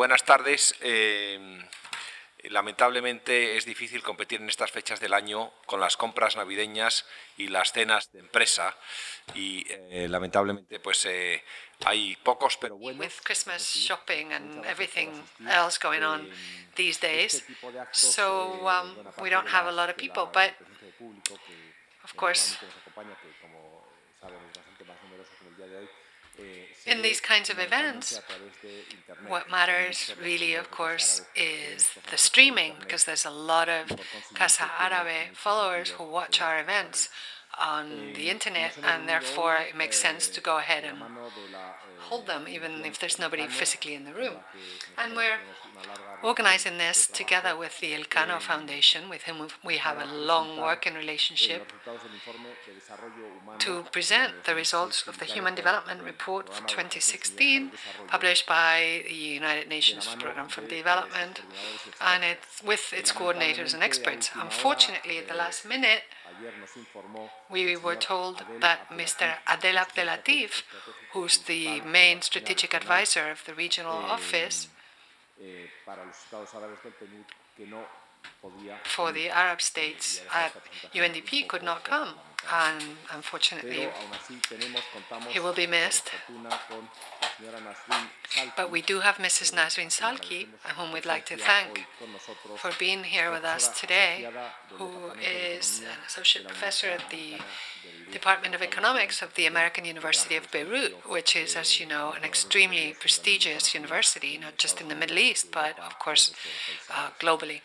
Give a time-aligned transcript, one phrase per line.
[0.00, 0.74] buenas tardes.
[0.80, 1.38] Eh,
[2.44, 7.04] lamentablemente es difícil competir en estas fechas del año con las compras navideñas
[7.36, 8.74] y las cenas de empresa
[9.34, 11.44] y eh, lamentablemente pues eh,
[11.84, 12.98] hay pocos pero buenos.
[12.98, 15.10] With Christmas shopping and everything
[15.46, 16.26] else going on
[16.76, 17.44] these days,
[17.92, 20.54] so um, we don't have a lot of people, but
[22.02, 22.56] of course
[26.86, 28.20] in these kinds of events,
[29.26, 33.92] what matters really, of course, is the streaming, because there's a lot of
[34.34, 37.08] Casa Árabe followers who watch our events
[37.60, 40.98] on the internet, and therefore it makes sense to go ahead and
[41.98, 44.36] hold them, even if there's nobody physically in the room.
[44.96, 45.38] And we're
[46.22, 51.72] organizing this together with the Elcano Foundation, with whom we have a long working relationship,
[53.58, 57.72] to present the results of the Human Development Report for 2016,
[58.06, 61.40] published by the United Nations Programme for Development,
[62.00, 64.30] and it's with its coordinators and experts.
[64.34, 66.02] Unfortunately, at the last minute,
[67.50, 69.34] we were told that Mr.
[69.46, 70.62] Adel Abdelatif,
[71.12, 74.68] who's the main strategic advisor of the regional office,
[75.40, 77.24] eh, para los estados árabes del Peñú
[77.56, 77.82] que no
[78.84, 80.52] for the Arab states at
[80.94, 82.14] UNDP could not come
[82.52, 83.88] and unfortunately
[85.28, 86.10] he will be missed.
[88.56, 89.52] But we do have Mrs.
[89.54, 91.86] Nisreen Salti, whom we'd like to thank
[92.56, 94.28] for being here with us today,
[94.70, 97.38] who is an associate professor at the
[98.12, 102.24] Department of Economics of the American University of Beirut, which is, as you know, an
[102.24, 106.32] extremely prestigious university, not just in the Middle East, but of course
[106.90, 107.60] uh, globally.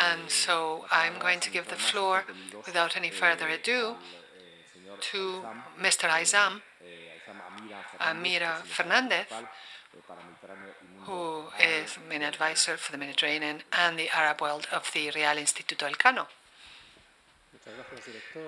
[0.00, 2.24] And um, so I'm going to give the floor,
[2.66, 3.96] without any further ado,
[5.00, 5.42] to
[5.80, 6.08] Mr.
[6.08, 6.62] Haizam,
[8.00, 9.26] Amirah Fernandez,
[11.04, 15.90] who is main advisor for the Mediterranean and the Arab world of the Real Instituto
[15.90, 16.26] Elcano.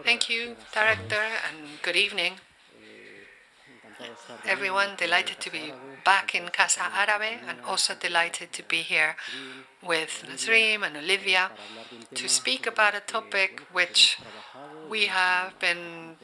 [0.05, 2.35] Thank you, Director, and good evening.
[4.45, 5.73] Everyone delighted to be
[6.05, 9.17] back in Casa Árabe and also delighted to be here
[9.83, 11.51] with Nisreen and Olivia
[12.15, 14.19] to speak about a topic which
[14.89, 16.17] we have been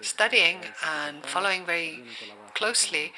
[0.00, 2.04] studying and following very
[2.60, 3.10] closely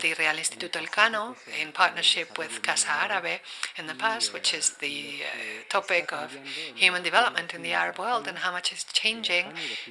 [0.00, 3.40] the Real Instituto Elcano in partnership with Casa Árabe
[3.76, 6.28] in the past, which is the uh, topic of
[6.82, 9.46] human development in the Arab world and how much is changing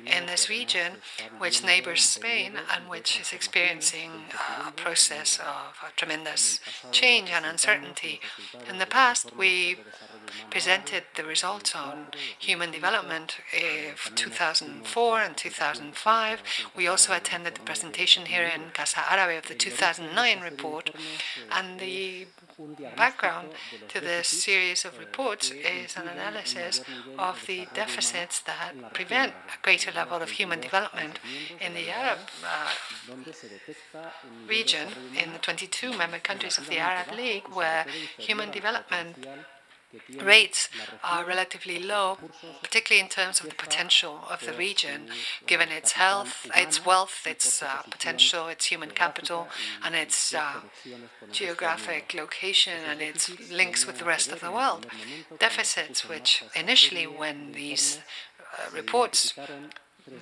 [0.05, 0.93] in this region,
[1.39, 4.11] which neighbors Spain and which is experiencing
[4.65, 6.61] a process of a tremendous
[6.93, 8.21] change and uncertainty.
[8.69, 9.77] In the past, we
[10.49, 12.07] presented the results on
[12.39, 16.43] human development of 2004 and 2005.
[16.75, 20.91] We also attended the presentation here in Casa Árabe of the 2009 report,
[21.51, 22.27] and the
[22.95, 23.49] background
[23.89, 26.81] to this series of reports is an analysis
[27.17, 31.19] of the deficits that prevent a greater level of human development
[31.59, 32.71] in the Arab uh,
[34.47, 34.87] region,
[35.21, 37.85] in the 22 member countries of the Arab League, where
[38.17, 39.27] human development
[40.21, 40.69] rates
[41.03, 42.17] are relatively low,
[42.61, 45.09] particularly in terms of the potential of the region,
[45.47, 49.47] given its health, its wealth, its uh, potential, its human capital,
[49.83, 50.61] and its uh,
[51.31, 54.87] geographic location and its links with the rest of the world.
[55.39, 57.99] Deficits which initially, when these
[58.39, 59.33] uh, reports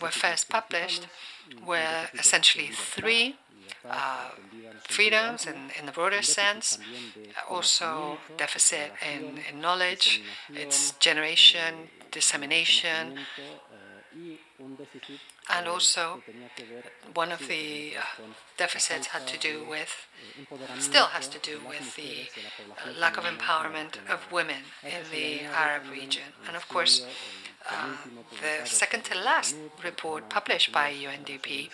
[0.01, 1.07] were first published,
[1.65, 3.35] were essentially three
[3.89, 4.29] uh,
[4.81, 6.77] freedoms in, in the broader sense,
[7.49, 10.21] also deficit in, in knowledge,
[10.53, 13.19] its generation, dissemination,
[15.49, 16.21] and also
[17.13, 18.23] one of the uh,
[18.57, 20.07] deficits had to do with,
[20.79, 22.29] still has to do with the
[22.99, 26.23] lack of empowerment of women in the Arab region.
[26.47, 27.05] And of course,
[27.69, 27.95] uh,
[28.41, 31.69] the second to last report published by UNDP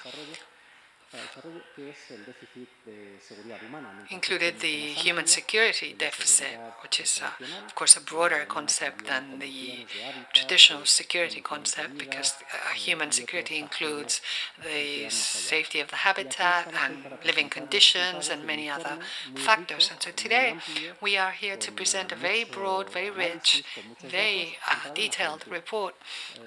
[4.12, 7.32] included the human security deficit, which is, uh,
[7.66, 9.86] of course, a broader concept than the
[10.34, 14.22] traditional security concept, because uh, human security includes
[14.64, 19.00] the safety of the habitat and living conditions and many other
[19.36, 19.90] factors.
[19.92, 20.58] And so today
[21.02, 23.64] we are here to present a very broad, very rich,
[24.00, 25.96] very uh, detailed report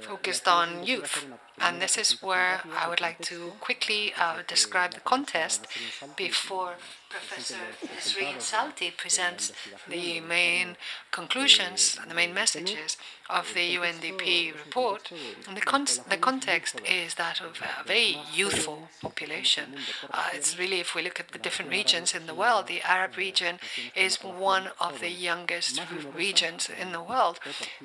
[0.00, 1.26] focused on youth
[1.60, 5.66] and this is where I would like to quickly uh, describe the contest
[6.16, 6.74] before
[7.12, 7.56] Professor
[8.00, 9.52] Sri Salti presents
[9.86, 10.78] the main
[11.10, 12.96] conclusions and the main messages
[13.28, 15.12] of the UNDP report.
[15.46, 19.74] And the, con the context is that of a very youthful population.
[20.10, 23.16] Uh, it's really, if we look at the different regions in the world, the Arab
[23.16, 23.58] region
[23.94, 25.80] is one of the youngest
[26.14, 27.40] regions in the world,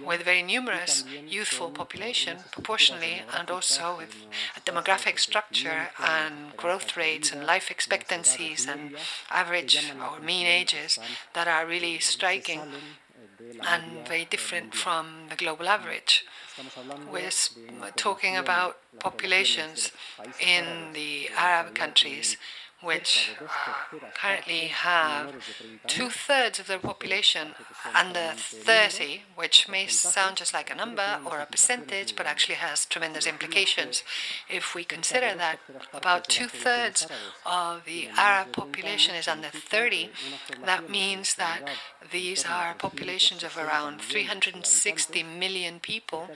[0.06, 4.15] with a very numerous youthful population proportionally, and also with
[4.56, 8.95] a demographic structure and growth rates and life expectancies and
[9.30, 11.00] average or mean ages
[11.34, 12.62] that are really striking
[13.68, 16.25] and very different from the global average.
[17.12, 17.30] We're
[17.96, 19.92] talking about populations
[20.40, 22.38] in the Arab countries
[22.81, 23.47] which uh,
[24.13, 25.33] currently have
[25.88, 27.50] two thirds of their population
[27.95, 32.85] under 30, which may sound just like a number or a percentage, but actually has
[32.85, 34.03] tremendous implications.
[34.47, 35.59] If we consider that
[35.91, 37.07] about two thirds
[37.45, 40.12] of the Arab population is under 30,
[40.63, 41.62] that means that
[42.12, 46.30] these are populations of around 360 million people,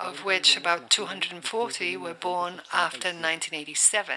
[0.00, 4.16] of which about 240 were born after 1987.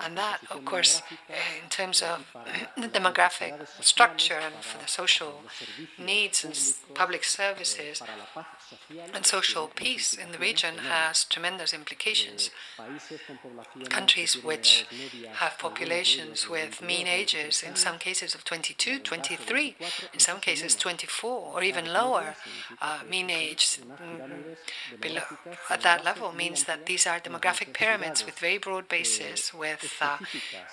[0.00, 2.26] And that, of course, eh, in terms of
[2.76, 3.52] the demographic
[3.82, 5.42] structure and for the social
[5.98, 6.54] needs and
[6.94, 8.02] public services
[9.14, 12.50] and social peace in the region has tremendous implications.
[13.88, 14.86] Countries which
[15.34, 19.76] have populations with mean ages, in some cases of 22, 23,
[20.12, 22.34] in some cases 24, or even lower
[22.80, 25.22] uh, mean age mm, below,
[25.70, 30.18] at that level means that these are demographic pyramids with very broad bases with uh,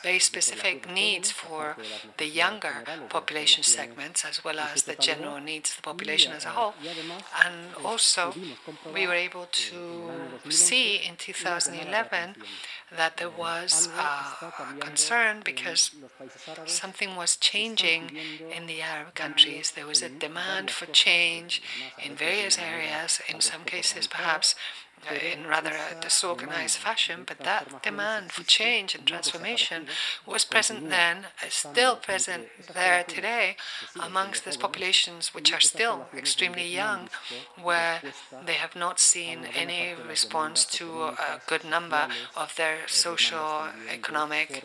[0.03, 1.77] very specific needs for
[2.17, 6.49] the younger population segments as well as the general needs of the population as a
[6.49, 6.73] whole.
[7.45, 8.33] And also,
[8.93, 10.11] we were able to
[10.49, 12.35] see in 2011
[12.95, 15.91] that there was a concern because
[16.65, 18.11] something was changing
[18.55, 19.71] in the Arab countries.
[19.71, 21.61] There was a demand for change
[22.03, 24.55] in various areas, in some cases perhaps
[25.09, 29.85] in rather uh, a disorganized fashion, but that demand for change and transformation
[30.25, 33.55] was present then, is still present there today
[34.01, 37.09] amongst those populations which are still extremely young,
[37.61, 38.01] where
[38.45, 44.63] they have not seen any response to a good number of their social, economic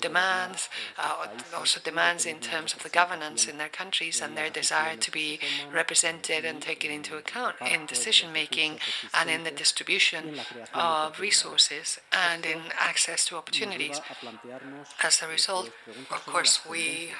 [0.00, 0.68] demands,
[0.98, 5.10] uh, also demands in terms of the governance in their countries and their desire to
[5.10, 5.38] be
[5.72, 8.78] represented and taken into account in decision making
[9.14, 10.40] and in the distribution
[10.72, 14.00] of resources and in access to opportunities.
[15.02, 15.70] As a result,
[16.10, 17.10] of course, we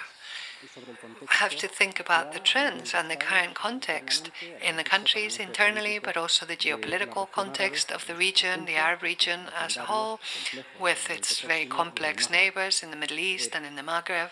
[1.28, 4.30] have to think about the trends and the current context
[4.66, 9.40] in the countries internally, but also the geopolitical context of the region, the Arab region
[9.54, 10.18] as a whole,
[10.80, 14.30] with its very complex neighbors in the Middle East and in the Maghreb.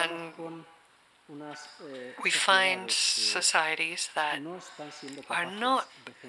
[0.00, 0.64] And
[2.22, 4.40] we find societies that
[5.30, 5.88] are not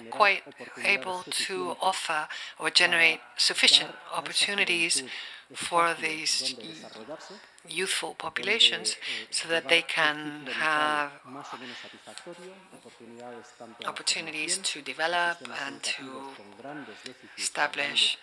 [0.09, 0.44] quite
[0.83, 2.27] able to offer
[2.59, 5.03] or generate sufficient opportunities
[5.53, 6.56] for these
[7.68, 8.95] youthful populations
[9.31, 11.12] so that they can have
[13.86, 16.03] opportunities to develop and to
[17.38, 18.18] establish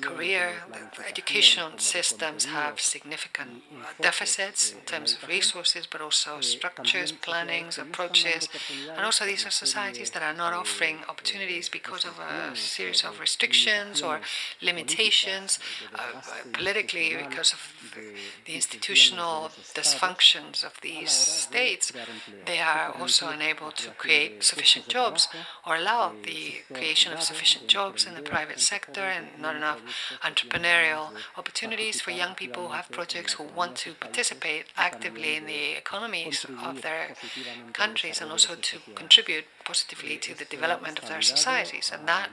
[0.00, 0.52] career,
[0.96, 3.62] the educational systems have significant
[4.00, 8.48] deficits in terms of resources, but also structures, plannings, approaches.
[8.96, 13.20] And also these are societies that are not offering opportunities because of a series of
[13.20, 14.20] restrictions or
[14.62, 15.58] limitations,
[15.94, 16.20] uh,
[16.52, 17.60] politically because of
[18.44, 21.92] the institutional dysfunctions of these states.
[22.46, 25.28] They are also unable to create sufficient jobs
[25.66, 29.80] or allow the creation of sufficient jobs in the private sector sector and not enough
[30.22, 35.72] entrepreneurial opportunities for young people who have projects who want to participate actively in the
[35.76, 37.14] economies of their
[37.72, 41.90] countries and also to contribute positively to the development of their societies.
[41.92, 42.30] And that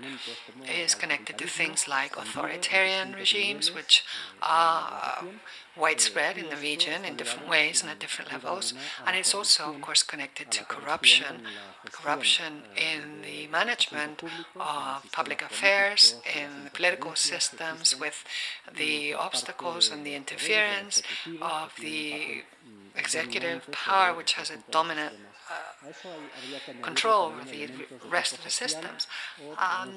[0.67, 4.03] is connected to things like authoritarian regimes, which
[4.41, 5.23] are
[5.77, 8.73] widespread in the region in different ways and at different levels.
[9.05, 11.43] And it's also, of course, connected to corruption,
[11.91, 14.21] corruption in the management
[14.55, 18.23] of public affairs, in the political systems, with
[18.75, 21.01] the obstacles and the interference
[21.41, 22.43] of the
[22.95, 25.15] executive power, which has a dominant
[25.49, 27.69] uh, control over the
[28.09, 29.07] rest of the systems.
[29.57, 29.89] Um,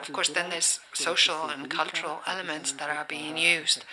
[0.00, 3.84] of course, then there's social and cultural elements that are being used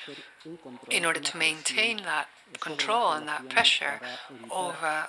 [0.90, 2.28] in order to maintain that
[2.60, 4.00] control and that pressure
[4.52, 5.08] over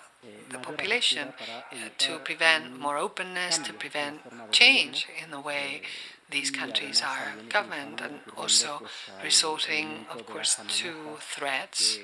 [0.50, 5.82] the population uh, to prevent more openness, to prevent change in the way
[6.30, 8.82] these countries are governed, and also
[9.22, 11.98] resorting, of course, to threats,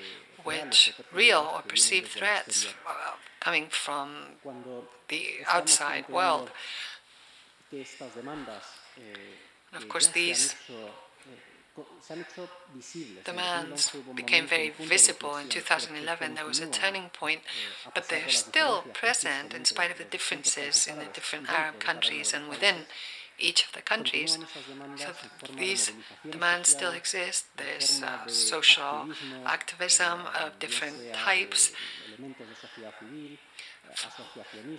[0.44, 4.36] which real or perceived threats uh, coming from
[5.08, 6.50] the outside world.
[9.72, 10.54] Of course, these
[13.24, 16.34] demands became very visible in 2011.
[16.34, 17.40] There was a turning point,
[17.94, 22.48] but they're still present in spite of the differences in the different Arab countries and
[22.48, 22.86] within
[23.40, 24.38] each of the countries.
[24.96, 25.08] So
[25.58, 25.92] these
[26.30, 27.46] demands still exist.
[27.56, 29.08] There's uh, social
[29.44, 31.72] activism of different types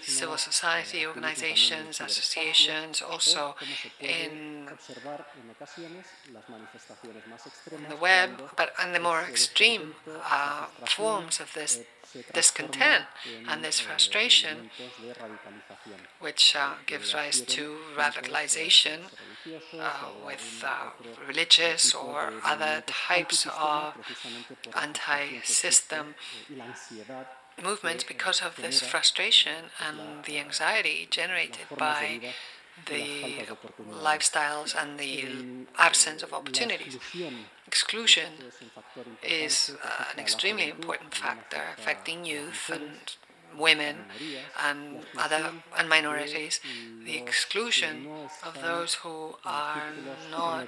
[0.02, 3.56] civil society organizations, associations, also
[4.00, 4.68] in
[7.90, 11.80] the web, but in the more extreme uh, forms of this
[12.34, 13.06] discontent
[13.48, 14.70] and this frustration,
[16.20, 19.00] which uh, gives rise to radicalization
[19.80, 20.90] uh, with uh,
[21.28, 23.94] religious or other types of
[24.76, 26.16] anti-system
[27.62, 32.20] movements because of this frustration and the anxiety generated by
[32.86, 33.46] the
[33.92, 35.26] lifestyles and the
[35.78, 36.98] absence of opportunities.
[37.68, 38.34] Exclusion
[39.24, 39.76] is
[40.14, 43.16] an extremely important factor affecting youth and
[43.58, 43.96] women
[44.64, 46.60] and other and minorities,
[47.06, 48.08] the exclusion
[48.46, 49.84] of those who are
[50.30, 50.68] not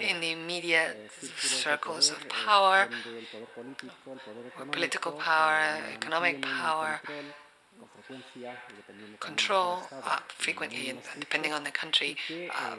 [0.00, 2.88] in the immediate circles of power,
[4.72, 7.00] political power, economic power,
[9.20, 12.16] control, uh, frequently, depending on the country,
[12.54, 12.76] uh,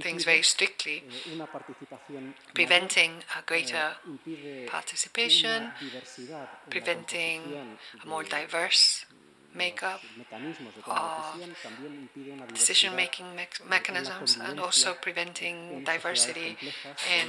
[0.00, 1.04] things very strictly,
[2.54, 3.96] preventing a greater
[4.66, 5.72] participation,
[6.70, 7.40] preventing
[8.02, 9.04] a more diverse
[9.54, 10.00] makeup
[10.86, 11.24] of
[12.52, 16.56] decision-making me mechanisms and also preventing diversity
[17.18, 17.28] in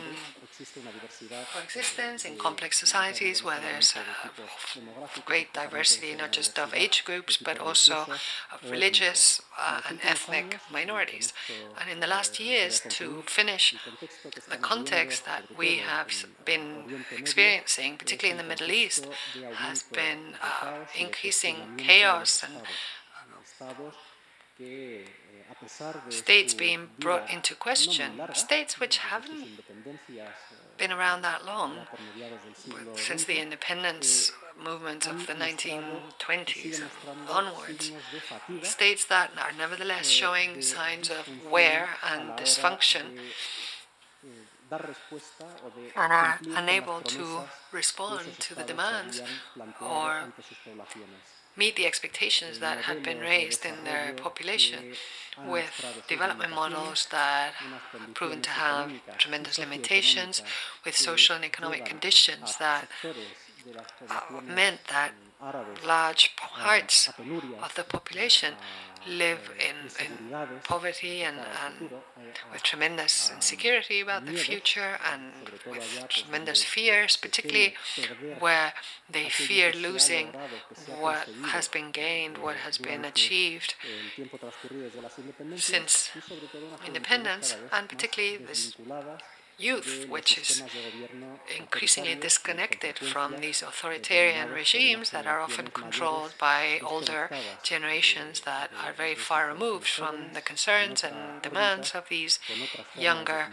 [1.54, 3.94] coexistence in complex societies where there's
[5.26, 8.06] great diversity not just of age groups but also
[8.54, 11.34] of religious uh, and ethnic minorities.
[11.80, 13.76] And in the last years, to finish
[14.50, 16.10] the context that we have
[16.44, 19.08] been experiencing, particularly in the Middle East,
[19.56, 22.54] has been uh, increasing chaos and
[26.10, 29.62] states being brought into question, states which haven't
[30.78, 31.72] been around that long,
[32.96, 34.32] since the independence
[34.64, 36.82] movement of the 1920s
[37.30, 37.92] onwards,
[38.64, 43.18] states that are nevertheless showing signs of wear and dysfunction
[45.96, 47.42] and are unable to
[47.72, 49.22] respond to the demands
[49.82, 50.24] or
[51.56, 54.94] meet the expectations that had been raised in their population
[55.48, 55.72] with
[56.08, 60.42] development models that have proven to have tremendous limitations,
[60.86, 62.88] with social and economic conditions that
[64.10, 65.12] uh, meant that
[65.86, 67.10] large parts
[67.62, 68.54] of the population
[69.08, 71.90] live in, in poverty and, and,
[72.52, 75.32] with tremendous insecurity about the future and
[75.70, 77.76] with tremendous fears, particularly
[78.40, 78.74] where
[79.10, 80.30] they fear losing
[81.00, 83.76] what has been gained, what has been achieved
[85.56, 86.10] since
[86.86, 88.76] independence, and particularly this
[89.58, 90.64] youth, which is
[91.58, 97.30] increasingly disconnected from these authoritarian regimes that are often controlled by older
[97.64, 102.40] generations that are very far removed from the concerns and demands of these
[102.98, 103.48] younger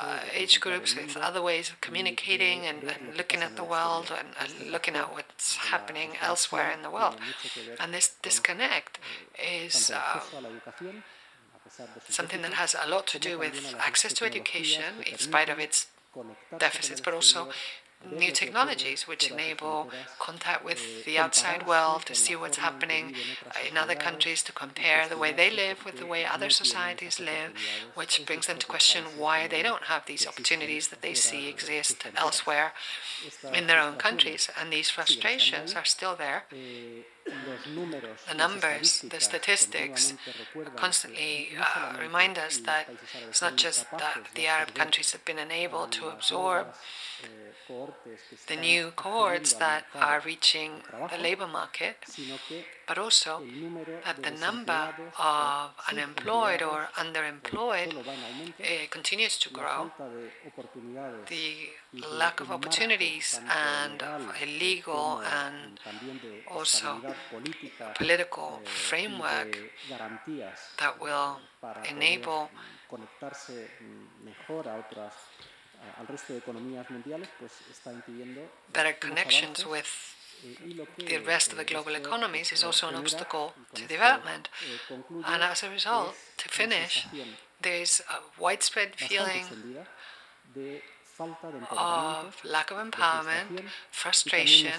[0.00, 4.28] uh, age groups with other ways of communicating and, and looking at the world and,
[4.40, 7.16] and, looking at what's happening elsewhere in the world.
[7.80, 8.98] And this disconnect
[9.38, 10.20] is uh,
[12.08, 15.86] something that has a lot to do with access to education, in spite of its
[16.58, 17.48] deficits, but also
[18.10, 19.88] new technologies which enable
[20.18, 23.14] contact with the outside world to see what's happening
[23.68, 27.52] in other countries, to compare the way they live with the way other societies live,
[27.94, 32.04] which brings them to question why they don't have these opportunities that they see exist
[32.16, 32.72] elsewhere
[33.54, 34.50] in their own countries.
[34.60, 36.44] And these frustrations are still there
[38.28, 40.14] the numbers, the statistics
[40.76, 42.88] constantly uh, remind us that
[43.28, 46.66] it's not just that the Arab countries have been unable to absorb
[48.48, 51.96] the new cohorts that are reaching the labor market,
[52.92, 53.40] but also
[54.04, 54.82] that the number
[55.18, 59.90] of unemployed or underemployed uh, continues to grow.
[61.28, 61.46] The
[62.20, 65.80] lack of opportunities and of illegal and
[66.50, 67.00] also
[67.94, 69.56] political framework
[70.78, 71.38] that will
[71.88, 72.50] enable
[78.74, 80.12] better connections with
[80.98, 84.48] the rest of the global economies is also an obstacle to development.
[85.26, 87.06] And as a result, to finish,
[87.60, 89.44] there is a widespread feeling
[91.70, 94.72] of lack of empowerment, frustration,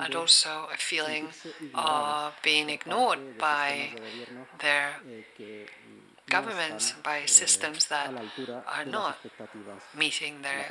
[0.00, 1.28] and also a feeling
[1.74, 3.90] of being ignored by
[4.58, 4.96] their
[6.28, 8.12] governments, by systems that
[8.66, 9.18] are not
[9.96, 10.66] meeting their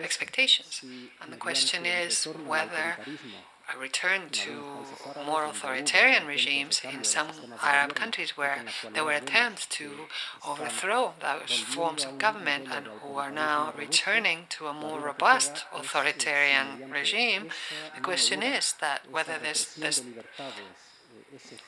[0.00, 0.84] expectations.
[1.20, 2.96] And the question is whether
[3.78, 4.84] return to
[5.26, 7.28] more authoritarian regimes in some
[7.62, 9.90] Arab countries where there were attempts to
[10.46, 16.90] overthrow those forms of government and who are now returning to a more robust authoritarian
[16.90, 17.48] regime.
[17.94, 20.02] The question is that whether this, this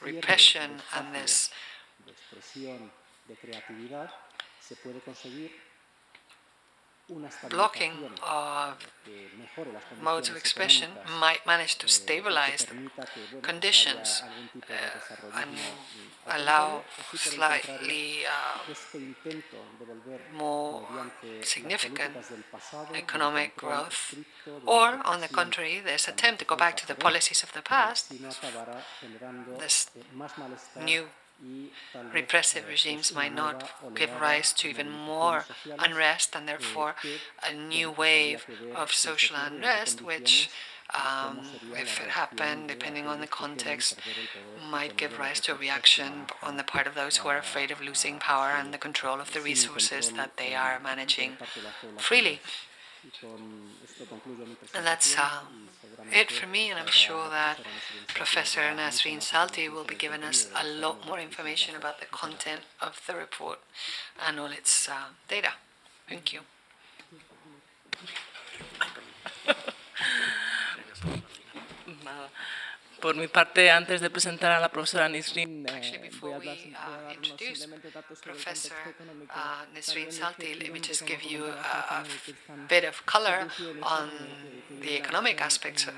[0.03, 1.51] repression and this
[7.49, 7.93] blocking
[8.27, 8.75] of
[10.01, 12.67] modes of expression might manage to stabilize
[13.43, 14.23] conditions
[14.71, 15.51] uh, and
[16.27, 16.83] allow
[17.15, 18.73] slightly uh,
[20.37, 20.83] more
[21.43, 22.13] significant
[22.95, 24.15] economic growth,
[24.67, 28.13] or on the contrary, this attempt to go back to the policies of the past,
[29.59, 29.91] this
[30.83, 31.07] new
[32.13, 35.45] repressive regimes might not give rise to even more
[35.79, 36.95] unrest and therefore
[37.49, 40.51] a new wave of social unrest, which,
[40.95, 41.41] um,
[41.75, 43.99] if it happened, depending on the context,
[44.71, 47.81] might give rise to a reaction on the part of those who are afraid of
[47.81, 51.37] losing power and the control of the resources that they are managing
[51.99, 52.41] freely.
[54.75, 55.41] And that's uh,
[56.13, 57.59] it for me, and I'm sure that
[58.09, 63.01] Professor Nisreen Salti will be giving us a lot more information about the content of
[63.07, 63.59] the report
[64.25, 65.55] and all its uh, data.
[66.09, 66.41] Thank you.
[73.03, 77.67] Por mi parte, antes de presentar a la profesora Nisreen, Actually, before we uh, introduce
[78.23, 78.77] Professor
[79.29, 82.05] uh, Nisreen Salti, let me just give you a, a
[82.69, 83.49] bit of color
[83.83, 84.09] on
[84.81, 85.89] the economic aspects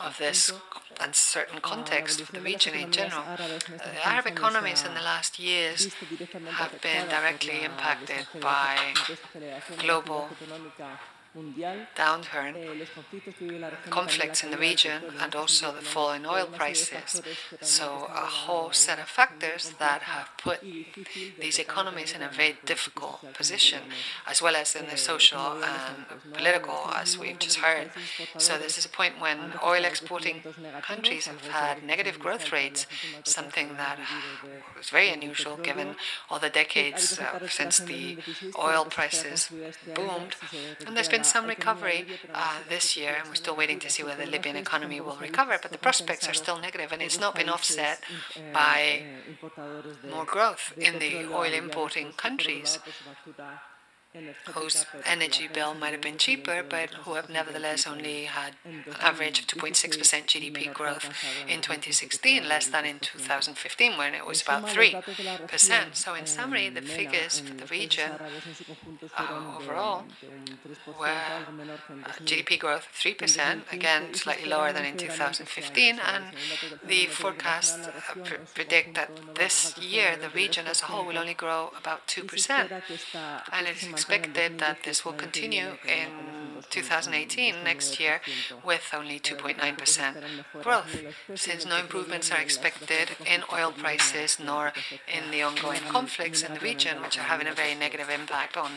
[0.00, 0.52] of this
[1.00, 3.22] uncertain context of the region in general.
[3.36, 5.94] The Arab economies in the last years
[6.60, 8.94] have been directly impacted by
[9.78, 10.28] global
[11.96, 12.54] downturn,
[13.90, 17.22] conflicts in the region, and also the fall in oil prices.
[17.60, 20.60] So, a whole set of factors that have put
[21.40, 23.80] these economies in a very difficult position,
[24.26, 27.90] as well as in the social and political, as we've just heard.
[28.38, 30.42] So, this is a point when oil exporting
[30.82, 32.86] countries have had negative growth rates,
[33.24, 33.98] something that
[34.76, 35.96] was very unusual given
[36.28, 38.18] all the decades uh, since the
[38.58, 39.50] oil prices
[39.94, 40.36] boomed.
[40.86, 44.24] And there's been some recovery uh, this year, and we're still waiting to see whether
[44.24, 47.48] the Libyan economy will recover, but the prospects are still negative, and it's not been
[47.48, 48.00] offset
[48.52, 49.02] by
[50.10, 52.78] more growth in the oil importing countries
[54.52, 59.40] whose energy bill might have been cheaper, but who have nevertheless only had an average
[59.40, 59.74] of 2.6%
[60.26, 61.10] GDP growth
[61.48, 65.94] in 2016, less than in 2015, when it was about 3%.
[65.94, 68.12] So, in summary, the figures for the region
[69.16, 70.04] uh, overall
[70.86, 71.22] were
[72.24, 76.24] GDP growth of 3%, again, slightly lower than in 2015, and
[76.86, 81.34] the forecasts uh, pr predict that this year the region as a whole will only
[81.34, 82.82] grow about 2%.
[83.52, 88.20] And it is expected that this will continue in 2018, next year,
[88.64, 91.00] with only 2.9% growth,
[91.34, 94.72] since no improvements are expected in oil prices nor
[95.12, 98.70] in the ongoing conflicts in the region, which are having a very negative impact on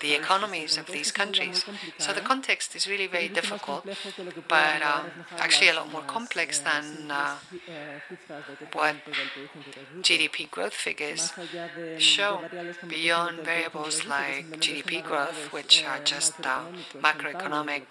[0.00, 1.64] the economies of these countries.
[1.98, 3.86] So the context is really very difficult,
[4.48, 5.04] but uh,
[5.38, 7.36] actually a lot more complex than uh,
[8.72, 8.96] what
[10.00, 11.32] GDP growth figures
[11.98, 12.40] show
[12.88, 16.62] beyond variables like GDP growth, which are just uh,
[17.00, 17.82] macro macroeconomic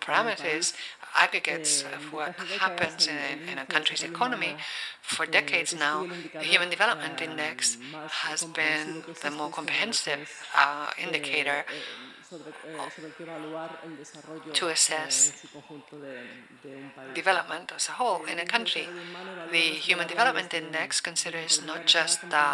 [0.00, 0.74] parameters,
[1.14, 4.56] aggregates of uh, what happens in, in a country's economy,
[5.02, 7.78] for decades now, the Human Development Index
[8.10, 11.64] has been the more comprehensive uh, indicator
[14.52, 15.32] to assess
[17.14, 18.86] development as a whole in a country.
[19.50, 22.48] The Human Development Index considers not just the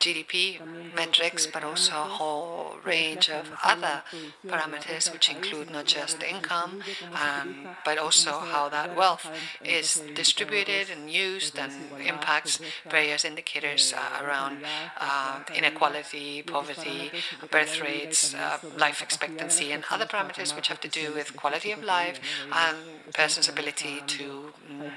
[0.00, 0.58] GDP
[0.94, 4.02] metrics, but also a whole range of other
[4.46, 6.82] parameters, which include not just income,
[7.14, 9.30] um, but also how that wealth
[9.64, 11.72] is distributed and used and
[12.04, 12.60] impacts
[12.90, 14.58] various indicators uh, around
[15.00, 17.10] uh, inequality, poverty,
[17.50, 21.82] birth rates, uh, life expectancy, and other parameters which have to do with quality of
[21.82, 22.20] life
[22.52, 22.76] and
[23.14, 24.90] person's ability to mm,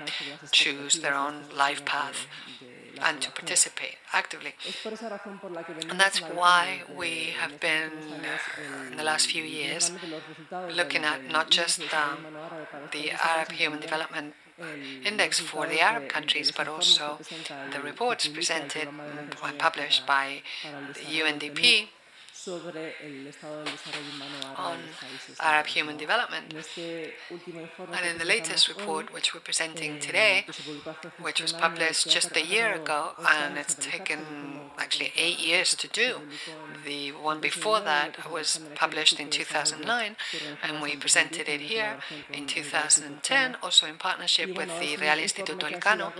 [0.52, 2.28] choose their own life path
[3.02, 4.54] and to participate actively.
[5.90, 7.92] And that's why we have been,
[8.92, 9.92] in the last few years,
[10.76, 12.26] looking at not just um,
[12.92, 14.34] the Arab Human Development
[15.06, 17.20] Index for the Arab countries, but also
[17.72, 20.42] the reports presented and published by
[20.96, 21.90] UNDP
[24.56, 24.78] on
[25.40, 26.54] Arab human development.
[26.78, 30.46] And in the latest report, which we're presenting today,
[31.22, 34.20] which was published just a year ago, and it's taken
[34.78, 36.22] actually eight years to do.
[36.86, 40.16] The one before that was published in 2009,
[40.64, 41.98] and we presented it here
[42.32, 46.14] in 2010, also in partnership with the Real Instituto Elcano.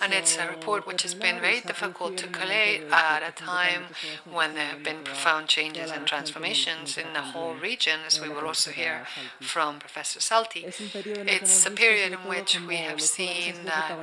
[0.00, 3.84] And it's a report which has been very difficult to collate at a time
[4.30, 8.46] when there have been profound changes and transformations in the whole region, as we will
[8.46, 9.06] also hear
[9.40, 10.64] from Professor Salti.
[10.64, 13.98] It's a period in which we have seen that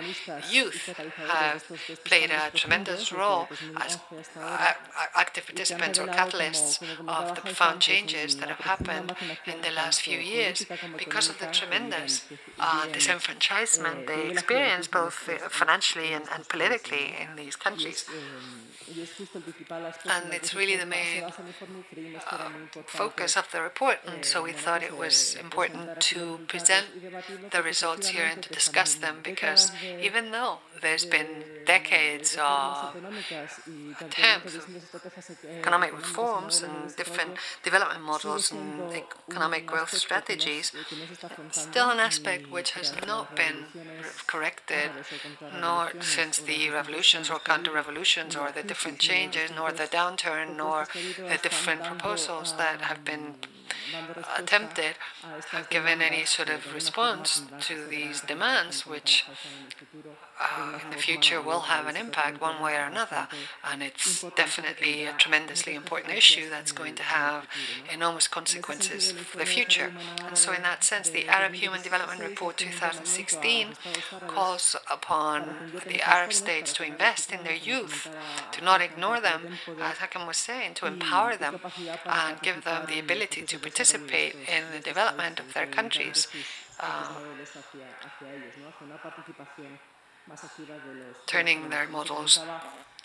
[0.50, 0.88] youth
[1.28, 1.64] have
[2.04, 3.48] played a tremendous role
[3.78, 3.98] as
[5.16, 10.20] active participants or catalysts of the profound changes that have happened in the last few
[10.20, 10.66] years
[10.98, 12.26] because of the tremendous
[12.60, 15.14] uh, disenfranchisement they experience both
[15.50, 18.06] financially and, and politically in these countries.
[20.10, 21.24] And it's really the main
[22.32, 22.50] uh,
[22.86, 26.86] focus of the report, and so we thought it was important to present
[27.52, 32.96] the results here and to discuss them because even though there's been decades of
[34.00, 34.58] attempts,
[35.60, 37.32] economic reforms and different
[37.64, 40.72] development models and economic growth strategies,
[41.52, 43.66] still an aspect which has not been
[44.28, 44.92] corrected,
[45.60, 51.40] nor since the revolutions or counter-revolutions or the different changes, nor the downturn, nor the
[51.42, 53.36] different proposals that have been
[54.38, 54.96] attempted
[55.52, 59.26] have given any sort of response to these demands, which
[60.40, 63.28] uh, in the future will have an impact one way or another.
[63.64, 67.48] And it's definitely a tremendously important issue that's going to have
[67.92, 69.94] enormous consequences for the future.
[70.28, 73.68] And so, in that sense, the Arab Human Development Report 2016
[74.28, 78.10] calls upon the Arab states to invest in their youth,
[78.52, 79.42] to not ignore them,
[79.82, 81.60] as Hakim was saying, to empower them
[82.06, 86.28] and give them the ability to participate in the development of their countries.
[86.80, 87.14] Uh,
[91.28, 92.40] turning their models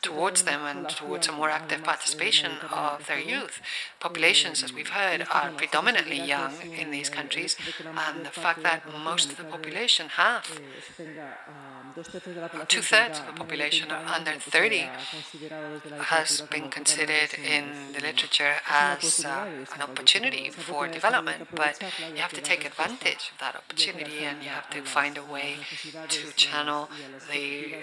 [0.02, 3.60] towards them and towards a more active participation of their youth.
[3.98, 9.30] Populations, as we've heard, are predominantly young in these countries, and the fact that most
[9.30, 10.58] of the population, half,
[12.68, 14.88] two thirds of the population are under 30,
[16.04, 21.48] has been considered in the literature as uh, an opportunity for development.
[21.54, 21.82] But
[22.14, 25.56] you have to take advantage of that opportunity and you have to find a way
[26.08, 26.88] to channel
[27.30, 27.74] the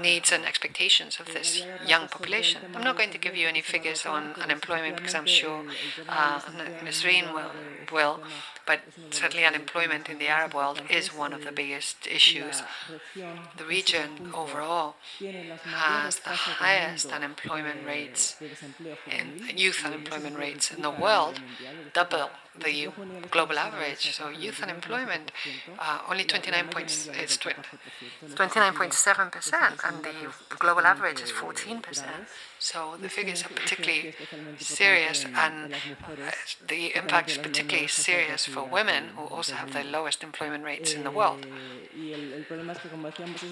[0.00, 2.62] needs and expectations of this young population.
[2.74, 5.64] I'm not going to give you any figures on unemployment because I'm sure
[6.08, 6.40] uh,
[6.84, 7.50] Nisreen will,
[7.92, 8.20] will,
[8.66, 8.80] but
[9.10, 12.62] certainly unemployment in the Arab world is one of the biggest issues.
[13.56, 14.96] The region overall
[15.64, 18.36] has the highest unemployment rates
[19.10, 21.40] in youth unemployment rates in the world,
[21.92, 22.88] double the
[23.30, 24.14] global average.
[24.14, 25.32] So youth unemployment
[25.78, 30.12] uh, only 29 points, it's 29.7 percent, and the
[30.58, 32.26] global average is 14 percent.
[32.62, 34.14] So the figures are particularly
[34.58, 36.30] serious, and uh,
[36.68, 41.02] the impact is particularly serious for women, who also have the lowest employment rates in
[41.02, 41.44] the world.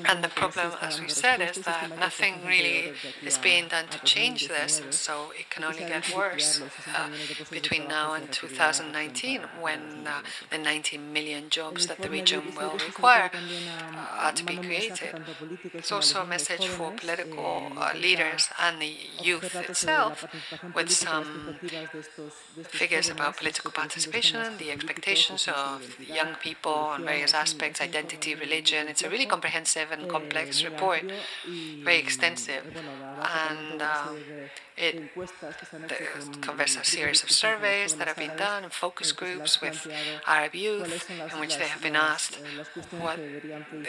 [0.05, 4.47] And the problem, as we said, is that nothing really is being done to change
[4.47, 6.63] this, so it can only get worse
[6.95, 7.09] uh,
[7.51, 10.21] between now and 2019, when uh,
[10.53, 15.21] the 90 million jobs that the region will require uh, are to be created.
[15.75, 20.25] It's also a message for political uh, leaders and the youth itself,
[20.75, 21.57] with some
[22.65, 28.89] figures about political participation, the expectations of young people on various aspects, identity, religion.
[28.89, 31.03] It's a really comprehensive and complex report,
[31.85, 32.65] very extensive,
[33.45, 34.09] and uh,
[34.77, 35.13] it
[36.41, 39.87] covers a series of surveys that have been done and focus groups with
[40.27, 42.39] Arab youth in which they have been asked
[42.99, 43.19] what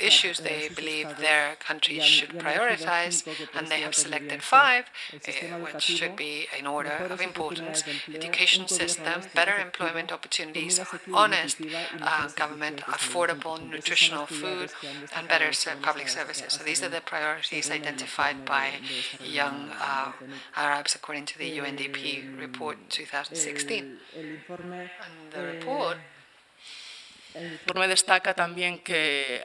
[0.02, 6.16] issues they believe their countries should prioritize, and they have selected five, uh, which should
[6.16, 7.84] be in order of importance.
[8.14, 10.80] Education system, better employment opportunities,
[11.14, 11.58] honest
[12.02, 14.72] uh, government, affordable nutritional food,
[15.16, 16.54] and better public services.
[16.54, 18.74] So these are the priorities identified by
[19.24, 20.12] young uh,
[20.56, 23.98] Arab according to the UNDP report 2016.
[24.18, 24.40] And
[25.32, 25.98] the report
[27.34, 29.41] El informe destaca también que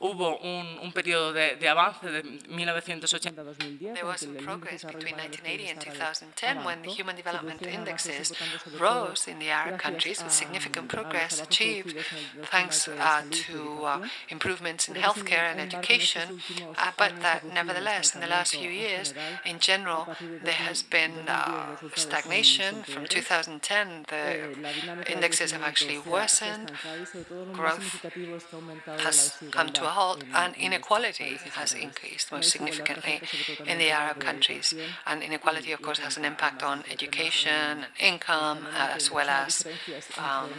[0.00, 3.94] hubo un, un periodo de, de, avance de 1980 a 2010.
[3.94, 8.32] There was some progress between 1980 and 2010 when the Human Development Indexes
[8.80, 11.96] rose in the Arab countries with significant progress achieved
[12.50, 16.40] thanks uh, to uh, improvements in healthcare and education.
[16.76, 20.08] Uh, but that nevertheless, in the last few years, in general,
[20.42, 22.82] there has been uh, stagnation.
[22.82, 26.72] From 2010, the indexes have actually worsened
[27.52, 28.04] growth
[28.98, 33.20] has come to a halt and inequality has increased most significantly
[33.66, 34.74] in the Arab countries.
[35.06, 39.66] And inequality, of course, has an impact on education income, as well as
[40.18, 40.50] um,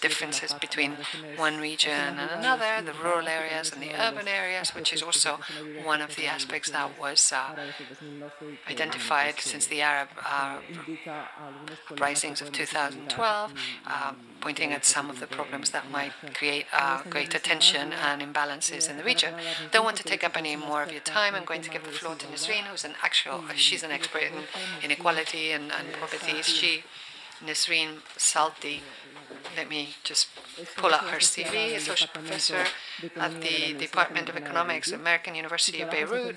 [0.00, 0.96] differences between
[1.36, 5.38] one region and another, the rural areas and the urban areas, which is also
[5.84, 7.56] one of the aspects that was uh,
[8.68, 10.58] identified since the Arab uh,
[11.98, 13.54] risings of 2012,
[13.86, 18.88] uh, pointing at some of the problems that might create uh, greater tension and imbalances
[18.88, 19.34] in the region.
[19.70, 21.34] Don't want to take up any more of your time.
[21.34, 24.32] I'm going to give the floor to Nisreen, who's an actual, she's an expert in
[24.82, 26.42] inequality and, and poverty.
[26.42, 26.84] She,
[27.44, 28.80] Nisreen Salti,
[29.56, 30.28] let me just
[30.76, 31.76] pull out her CV.
[31.76, 32.64] Associate professor
[33.16, 36.36] at the Department of Economics, American University of Beirut,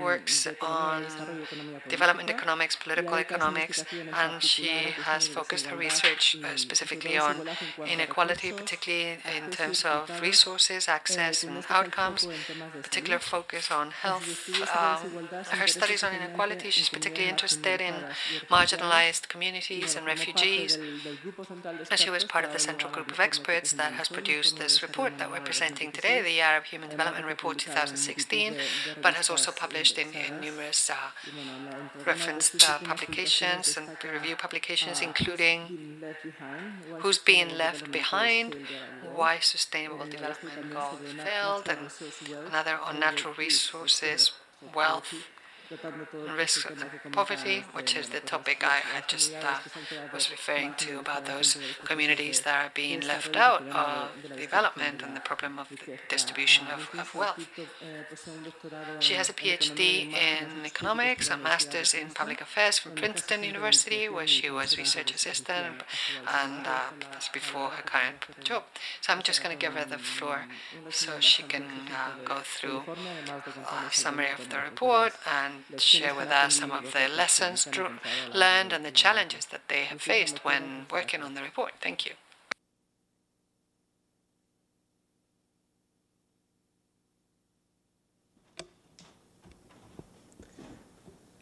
[0.00, 1.04] works on
[1.88, 4.68] development economics, political economics, and she
[5.08, 7.48] has focused her research uh, specifically on
[7.86, 12.26] inequality, particularly in terms of resources, access, and outcomes.
[12.82, 14.48] Particular focus on health.
[14.76, 17.94] Um, her studies on inequality, she's particularly interested in
[18.50, 20.78] marginalized communities and refugees.
[21.90, 25.18] And she was part of the central group of experts that has produced this report
[25.18, 28.56] that we're presenting today, the Arab Human Development Report 2016,
[29.02, 30.94] but has also published in, in numerous uh,
[32.06, 36.02] referenced uh, publications and peer review publications, including
[36.98, 38.56] who's being left behind,
[39.14, 41.90] why sustainable development goals failed, and
[42.48, 44.32] another on natural resources,
[44.74, 45.14] wealth,
[46.36, 49.58] risk of poverty, which is the topic I, I just uh,
[50.12, 55.20] was referring to about those communities that are being left out of development and the
[55.20, 57.48] problem of the distribution of, of wealth.
[59.00, 64.26] She has a PhD in economics, a master's in public affairs from Princeton University, where
[64.26, 65.82] she was research assistant,
[66.42, 68.64] and uh, that's before her current job.
[69.00, 70.44] So I'm just going to give her the floor
[70.90, 76.54] so she can uh, go through a summary of the report and share with us
[76.54, 77.68] some of the lessons
[78.34, 81.72] learned and the challenges that they have faced when working on the report.
[81.80, 82.12] Thank you.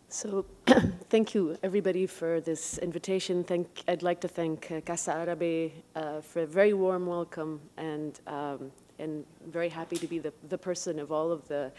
[0.09, 0.47] So,
[1.11, 3.45] thank you everybody for this invitation.
[3.45, 8.19] Thank, I'd like to thank uh, Casa Arabe uh, for a very warm welcome and
[8.27, 11.71] um, and very happy to be the, the person of all of the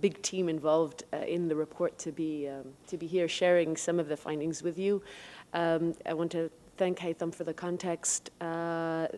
[0.00, 3.98] big team involved uh, in the report to be, um, to be here sharing some
[3.98, 5.02] of the findings with you.
[5.52, 9.08] Um, I want to thank Haitham for the context uh,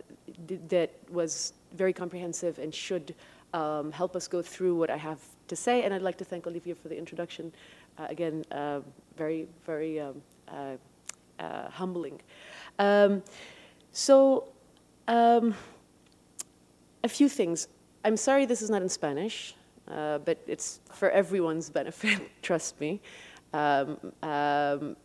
[0.68, 3.14] that was very comprehensive and should
[3.54, 5.82] um, help us go through what I have to say.
[5.82, 7.52] And I'd like to thank Olivia for the introduction.
[7.98, 8.80] Uh, again, uh,
[9.16, 10.76] very, very um, uh,
[11.38, 12.20] uh, humbling.
[12.78, 13.22] Um,
[13.92, 14.48] so,
[15.08, 15.54] um,
[17.04, 17.68] a few things.
[18.04, 19.54] I'm sorry this is not in Spanish.
[19.88, 23.00] Uh, but it's for everyone's benefit, trust me.
[23.52, 24.96] Um, um,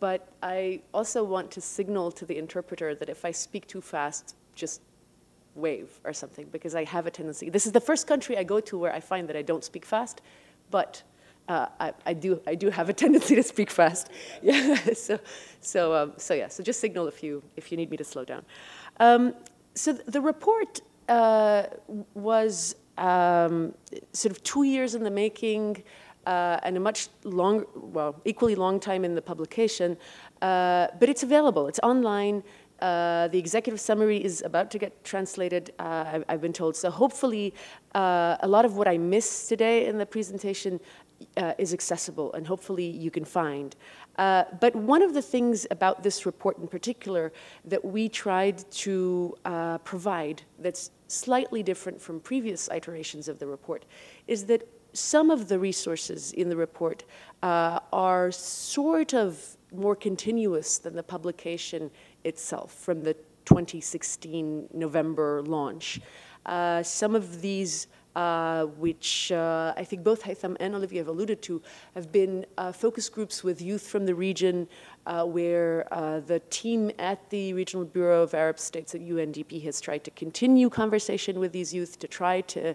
[0.00, 4.36] but I also want to signal to the interpreter that if I speak too fast,
[4.54, 4.80] just
[5.54, 7.50] wave or something, because I have a tendency.
[7.50, 9.84] This is the first country I go to where I find that I don't speak
[9.84, 10.20] fast,
[10.70, 11.02] but
[11.48, 14.08] uh, I, I, do I do have a tendency to speak fast.
[14.42, 14.74] Yeah.
[14.94, 15.18] so
[15.60, 16.48] so um, so yeah.
[16.48, 18.44] So just signal if you if you need me to slow down.
[18.98, 19.34] Um,
[19.74, 21.64] so the report uh,
[22.14, 23.74] was um,
[24.12, 25.82] sort of two years in the making
[26.26, 29.96] uh, and a much long, well, equally long time in the publication,
[30.42, 31.66] uh, but it's available.
[31.66, 32.42] It's online.
[32.80, 36.76] Uh, the executive summary is about to get translated, uh, I've, I've, been told.
[36.76, 37.52] So hopefully,
[37.94, 40.80] uh, a lot of what I missed today in the presentation
[41.36, 43.76] uh, is accessible, and hopefully you can find.
[44.16, 47.32] Uh, but one of the things about this report in particular
[47.64, 53.84] that we tried to uh, provide that's slightly different from previous iterations of the report
[54.26, 57.04] is that some of the resources in the report
[57.42, 61.90] are sort of more continuous than the publication
[62.24, 66.00] itself from the 2016 November launch.
[66.46, 71.42] Uh, some of these, uh, which uh, I think both Haitham and Olivia have alluded
[71.42, 71.62] to,
[71.94, 74.68] have been uh, focus groups with youth from the region
[75.06, 79.80] uh, where uh, the team at the Regional Bureau of Arab States at UNDP has
[79.80, 82.74] tried to continue conversation with these youth to try to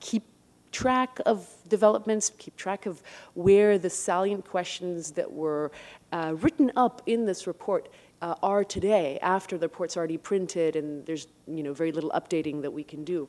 [0.00, 0.24] keep
[0.72, 3.02] track of developments, keep track of
[3.34, 5.70] where the salient questions that were
[6.12, 7.88] uh, written up in this report
[8.22, 12.62] uh, are today after the report's already printed and there's you know very little updating
[12.62, 13.28] that we can do.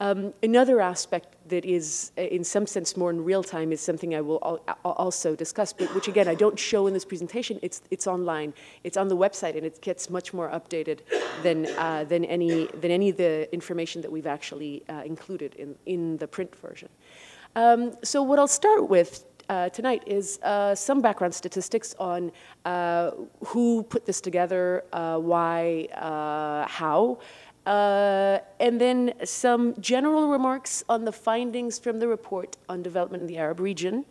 [0.00, 4.14] Um, another aspect that is, uh, in some sense, more in real time is something
[4.14, 7.58] I will al also discuss, but which again I don't show in this presentation.
[7.60, 11.00] It's it's online, it's on the website, and it gets much more updated
[11.42, 15.76] than uh, than any than any of the information that we've actually uh, included in
[15.84, 16.88] in the print version.
[17.54, 22.30] Um, so what I'll start with uh, tonight is uh, some background statistics on
[22.64, 23.10] uh,
[23.46, 27.18] who put this together, uh, why, uh, how,
[27.66, 33.26] uh, and then some general remarks on the findings from the report on development in
[33.26, 34.04] the Arab region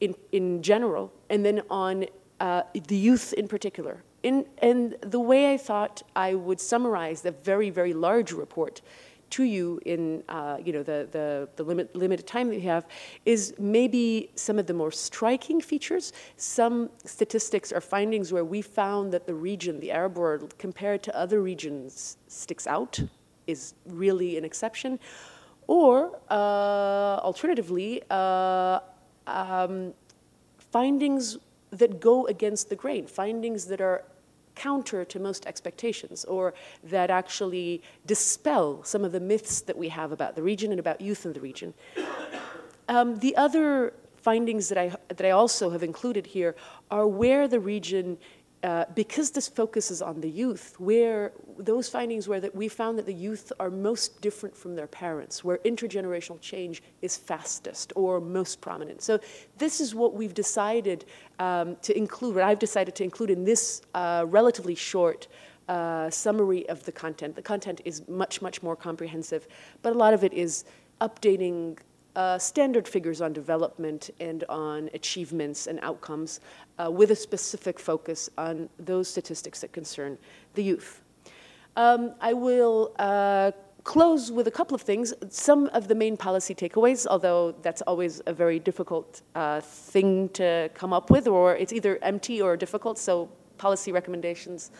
[0.00, 2.06] in, in general, and then on
[2.40, 4.02] the youth in particular.
[4.22, 8.82] In, and the way I thought I would summarize the very, very large report
[9.30, 12.86] to you in uh, you know the, the, the limit, limited time that we have
[13.24, 16.12] is maybe some of the more striking features.
[16.36, 21.16] Some statistics or findings where we found that the region, the Arab world, compared to
[21.16, 23.00] other regions, sticks out,
[23.46, 24.98] is really an exception.
[25.66, 28.80] Or uh, alternatively, uh,
[29.26, 29.94] um,
[30.58, 31.38] findings
[31.70, 34.04] that go against the grain, findings that are
[34.60, 36.52] counter to most expectations or
[36.84, 41.00] that actually dispel some of the myths that we have about the region and about
[41.00, 41.72] youth in the region.
[42.88, 46.54] Um, the other findings that I, that I also have included here
[46.90, 48.18] are where the region
[48.62, 53.06] uh, because this focuses on the youth, where those findings were that we found that
[53.06, 58.60] the youth are most different from their parents, where intergenerational change is fastest or most
[58.60, 59.00] prominent.
[59.00, 59.18] So
[59.56, 61.06] this is what we've decided
[61.38, 65.26] um, to include, what I've decided to include in this uh, relatively short
[65.68, 67.36] uh, summary of the content.
[67.36, 69.48] The content is much, much more comprehensive,
[69.82, 70.64] but a lot of it is
[71.00, 71.78] updating
[72.16, 76.40] uh, standard figures on development and on achievements and outcomes
[76.78, 80.18] uh, with a specific focus on those statistics that concern
[80.54, 81.02] the youth.
[81.76, 83.52] Um, I will uh,
[83.84, 85.14] close with a couple of things.
[85.28, 90.70] Some of the main policy takeaways, although that's always a very difficult uh, thing to
[90.74, 94.70] come up with, or it's either empty or difficult, so policy recommendations.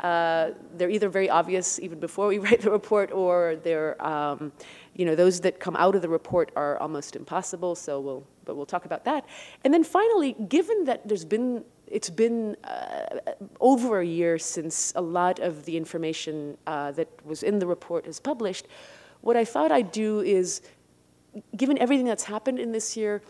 [0.00, 4.52] Uh, they're either very obvious even before we write the report, or they're um,
[4.94, 8.56] you know, those that come out of the report are almost impossible, so we'll, but
[8.56, 9.26] we'll talk about that.
[9.64, 13.18] And then finally, given that there's been, it's been uh,
[13.60, 18.06] over a year since a lot of the information uh, that was in the report
[18.06, 18.66] is published,
[19.20, 20.60] what I thought I'd do is,
[21.56, 23.22] given everything that's happened in this year,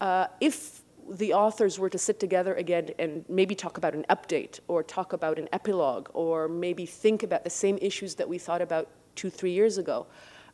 [0.00, 4.60] uh, if the authors were to sit together again and maybe talk about an update
[4.68, 8.62] or talk about an epilogue or maybe think about the same issues that we thought
[8.62, 10.06] about two, three years ago,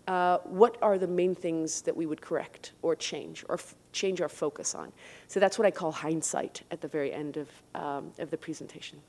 [0.09, 3.61] uh, what are the main things that we would correct or change or
[3.92, 4.90] change our focus on?
[5.29, 9.01] So that's what I call hindsight at the very end of, um, of the presentation.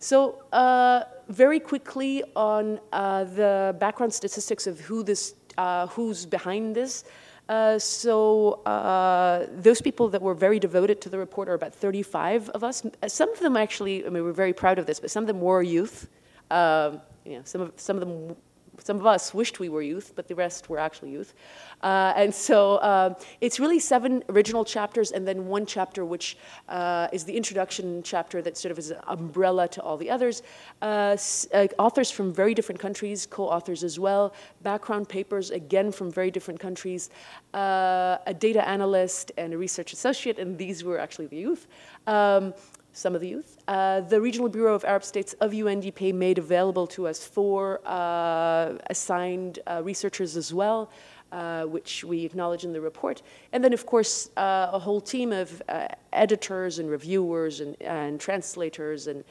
[0.00, 6.74] So uh, very quickly on uh, the background statistics of who this, uh, who's behind
[6.74, 7.04] this.
[7.48, 12.48] Uh, so uh, those people that were very devoted to the report are about 35
[12.50, 12.82] of us.
[13.06, 15.40] Some of them actually, I mean, we're very proud of this, but some of them
[15.40, 16.08] were youth.
[16.50, 18.36] Um, you know, some of some of them
[18.84, 21.34] some of us wished we were youth, but the rest were actually youth.
[21.82, 26.36] Uh, and so uh, it's really seven original chapters and then one chapter which
[26.68, 30.42] uh, is the introduction chapter that sort of is an umbrella to all the others.
[30.80, 31.16] Uh,
[31.54, 36.58] uh, authors from very different countries, co-authors as well, background papers again from very different
[36.58, 37.10] countries,
[37.54, 41.66] a data analyst and a research associate, and these were actually the youth.
[42.06, 42.54] Um,
[42.92, 43.58] some of the youth.
[43.68, 48.74] Uh, the Regional Bureau of Arab States of UNDP made available to us four uh,
[48.90, 50.90] assigned uh, researchers as well.
[51.32, 53.22] uh, which we acknowledge in the report.
[53.52, 58.20] And then, of course, uh, a whole team of uh, editors and reviewers and, and
[58.20, 59.24] translators and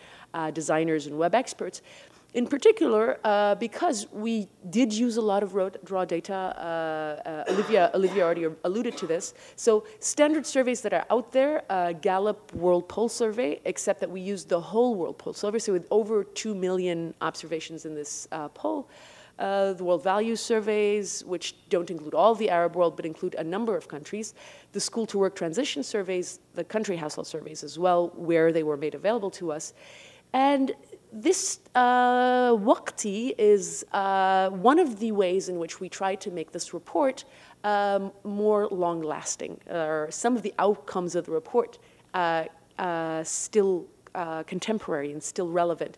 [0.54, 1.84] designers and web experts.
[2.34, 8.24] In particular, uh, because we did use a lot of raw data, uh, Olivia, Olivia
[8.24, 9.34] already alluded to this.
[9.58, 11.64] So standard surveys that are out there,
[12.00, 15.88] Gallup World Poll Survey, except that we used the whole World Poll Survey, so with
[15.92, 18.88] over 2 million observations in this poll
[19.42, 23.44] uh, the World Values Surveys, which don't include all the Arab world but include a
[23.44, 24.36] number of countries,
[24.72, 28.78] the School to Work Transition Surveys, the country household surveys as well, where they were
[28.78, 29.74] made available to us.
[30.34, 30.74] And
[31.12, 32.58] this uh,
[33.38, 37.26] is uh, one of the ways in which we try to make this report
[37.64, 41.78] um, more long lasting, or some of the outcomes of the report
[42.14, 42.46] uh,
[42.80, 43.86] uh still
[44.16, 45.98] uh, contemporary and still relevant.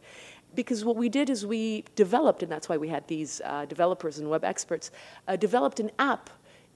[0.56, 4.20] Because what we did is we developed, and that's why we had these uh, developers
[4.20, 4.92] and web experts,
[5.40, 6.30] developed an app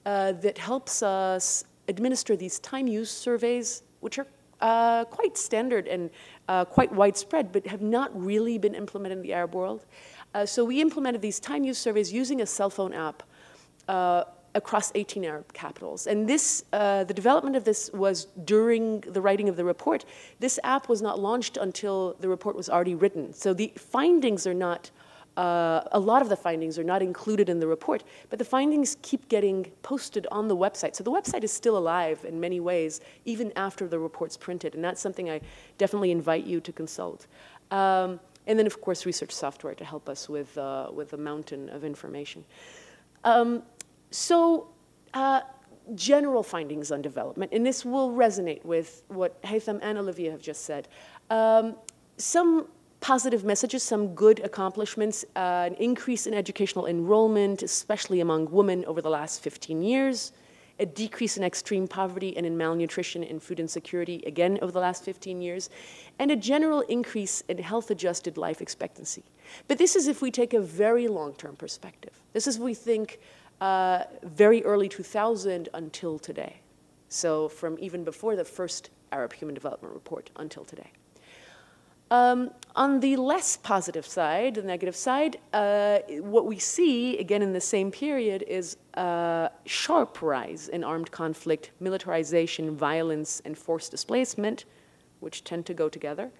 [0.04, 4.26] that helps us administer these time use surveys, which are
[4.60, 6.10] uh, quite standard and
[6.48, 9.84] uh, quite widespread, but have not really been implemented in the Arab world.
[10.34, 13.22] Uh, so we implemented these time use surveys using a cell phone app
[14.54, 16.06] across 18 Arab capitals.
[16.06, 20.04] And this, uh, the development of this was during the writing of the report.
[20.40, 23.32] This app was not launched until the report was already written.
[23.32, 24.90] So the findings are not,
[25.38, 28.96] uh, a lot of the findings are not included in the report, but the findings
[29.02, 30.96] keep getting posted on the website.
[30.96, 34.74] So the website is still alive in many ways, even after the report's printed.
[34.74, 35.40] And that's something I
[35.78, 37.28] definitely invite you to consult.
[37.70, 38.18] Um,
[38.48, 41.84] and then, of course, research software to help us with, uh, with the mountain of
[41.84, 42.44] information.
[43.22, 43.62] Um,
[44.10, 44.70] so,
[45.14, 45.42] uh,
[45.94, 50.64] general findings on development, and this will resonate with what Haytham and Olivia have just
[50.64, 50.88] said.
[51.30, 51.76] Um,
[52.16, 52.68] some
[53.00, 59.00] positive messages, some good accomplishments, uh, an increase in educational enrollment, especially among women over
[59.00, 60.32] the last 15 years,
[60.80, 65.04] a decrease in extreme poverty and in malnutrition and food insecurity, again, over the last
[65.04, 65.70] 15 years,
[66.18, 69.24] and a general increase in health adjusted life expectancy.
[69.66, 72.12] But this is if we take a very long term perspective.
[72.32, 73.20] This is we think
[73.60, 76.60] uh, very early 2000 until today.
[77.08, 80.90] So from even before the first Arab Human Development Report until today.
[82.10, 87.52] Um, on the less positive side, the negative side, uh, what we see, again in
[87.52, 94.64] the same period, is a sharp rise in armed conflict, militarization, violence, and forced displacement,
[95.20, 96.30] which tend to go together.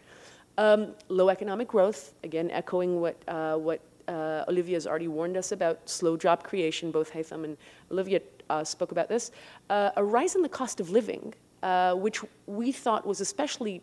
[0.56, 5.52] Um, low economic growth, again echoing what, uh, what uh, Olivia has already warned us
[5.52, 6.90] about slow job creation.
[6.90, 7.56] Both Haytham and
[7.90, 9.32] Olivia uh, spoke about this.
[9.68, 13.82] Uh, a rise in the cost of living, uh, which we thought was especially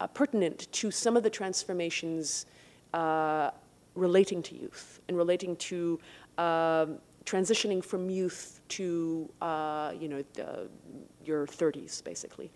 [0.00, 2.46] uh, pertinent to some of the transformations
[2.92, 3.50] uh,
[3.94, 5.98] relating to youth and relating to
[6.38, 9.28] um, transitioning from youth to
[9.98, 10.24] you know
[11.24, 12.50] your 30s, basically.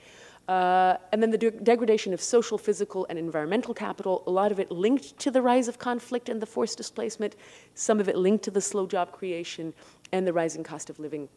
[0.49, 4.59] Uh, and then the de degradation of social, physical, and environmental capital, a lot of
[4.59, 7.37] it linked to the rise of conflict and the forced displacement,
[7.75, 9.75] some of it linked to the slow job creation
[10.11, 11.29] and the rising cost of living.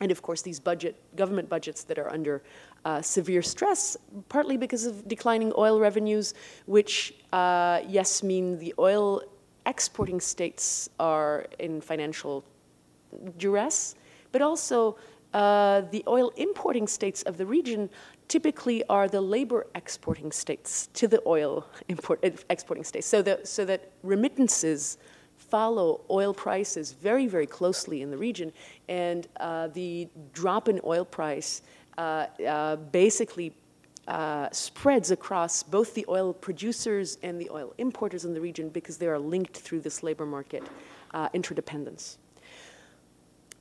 [0.00, 2.42] And of course, these budget, government budgets that are under
[2.84, 3.96] uh, severe stress,
[4.28, 6.34] partly because of declining oil revenues,
[6.66, 9.22] which, uh, yes, mean the oil
[9.66, 12.44] exporting states are in financial
[13.36, 13.94] duress,
[14.32, 14.96] but also
[15.34, 17.90] uh, the oil importing states of the region
[18.28, 23.06] typically are the labor exporting states to the oil import, exporting states.
[23.06, 24.98] So that, so that remittances
[25.50, 28.52] follow oil prices very, very closely in the region.
[28.88, 31.62] And uh, the drop in oil price
[31.98, 33.52] uh, uh, basically
[34.08, 38.96] uh, spreads across both the oil producers and the oil importers in the region because
[38.96, 40.62] they are linked through this labor market
[41.14, 42.18] uh, interdependence.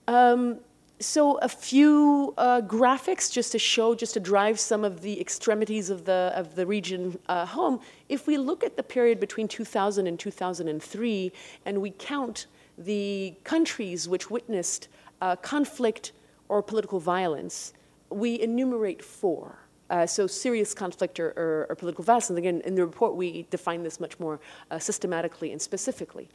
[0.07, 0.59] Um,
[0.99, 5.89] so a few uh, graphics just to show, just to drive some of the extremities
[5.89, 7.79] of the, of the region uh, home.
[8.09, 11.31] If we look at the period between 2000 and 2003,
[11.65, 12.47] and we count
[12.77, 14.89] the countries which witnessed
[15.21, 16.11] uh, conflict
[16.49, 17.73] or political violence,
[18.09, 19.59] we enumerate four.
[19.89, 22.29] Uh, so serious conflict or, or, or, political violence.
[22.29, 24.39] And again, in the report, we define this much more
[24.69, 26.29] uh, systematically and specifically.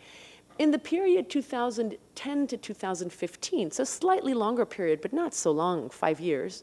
[0.58, 6.20] In the period 2010 to 2015, so slightly longer period, but not so long, five
[6.20, 6.62] years,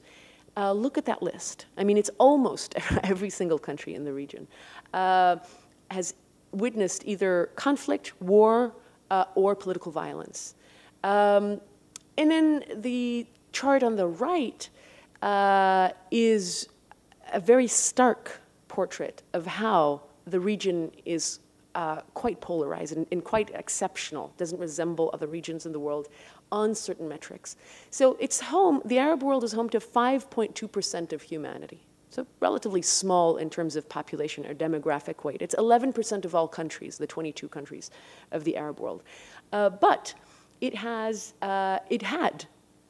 [0.56, 1.66] uh, look at that list.
[1.78, 4.48] I mean, it's almost every single country in the region
[4.94, 5.38] uh,
[5.90, 6.14] has
[6.52, 8.74] witnessed either conflict, war,
[9.10, 10.56] uh, or political violence.
[11.04, 11.60] Um,
[12.18, 14.70] and then the chart on the right
[15.22, 16.70] uh, is
[17.34, 21.40] a very stark portrait of how the region is
[21.76, 26.10] uh, quite polarized and, and, quite exceptional, doesn't resemble other regions in the world
[26.52, 27.56] on certain metrics.
[27.90, 31.82] So it's home, the Arab world is home to 5.2% of humanity.
[32.10, 35.42] So relatively small in terms of population or demographic weight.
[35.42, 37.90] It's 11% of all countries, the 22 countries
[38.34, 39.04] of the Arab world.
[39.54, 40.14] Uh, but
[40.60, 42.46] it has, uh, it had,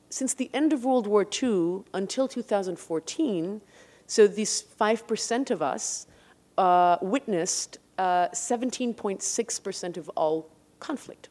[0.10, 3.62] since the end of World War II until 2014,
[4.08, 6.08] so these 5% of us
[6.58, 11.30] uh, witnessed 17.6% uh, of all conflict.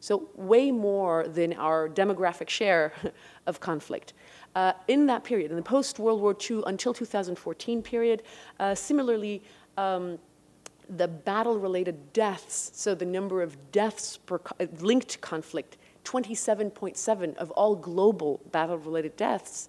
[0.00, 2.92] So way more than our demographic share
[3.46, 4.12] of conflict.
[4.54, 8.22] Uh, in that period, in the post-World War II until 2014 period,
[8.60, 9.42] uh, similarly,
[9.76, 10.18] um,
[10.88, 17.50] the battle-related deaths, so the number of deaths per co linked to conflict, 27.7 of
[17.52, 19.68] all global battle-related deaths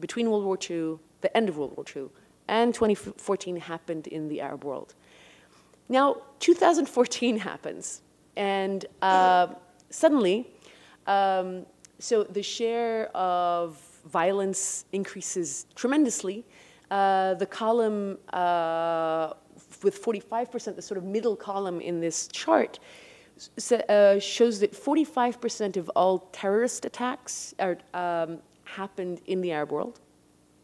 [0.00, 2.08] between World War II, the end of World War II,
[2.48, 4.94] and 2014 happened in the Arab world.
[5.88, 8.02] Now, 2014 happens,
[8.36, 9.48] and uh,
[9.90, 10.48] suddenly,
[11.06, 11.66] um,
[11.98, 13.76] so the share of
[14.06, 16.44] violence increases tremendously.
[16.90, 19.32] Uh, the column uh,
[19.82, 22.78] with 45%, the sort of middle column in this chart,
[23.88, 30.00] uh, shows that 45% of all terrorist attacks are, um, happened in the Arab world,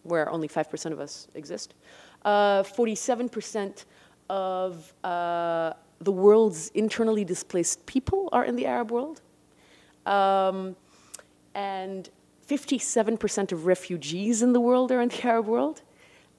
[0.02, 1.74] where only 5% of us exist.
[2.24, 3.72] 47% uh,
[4.28, 9.20] of uh, the world's internally displaced people are in the Arab world.
[10.06, 10.76] Um,
[11.54, 12.08] and
[12.48, 15.82] 57% of refugees in the world are in the Arab world.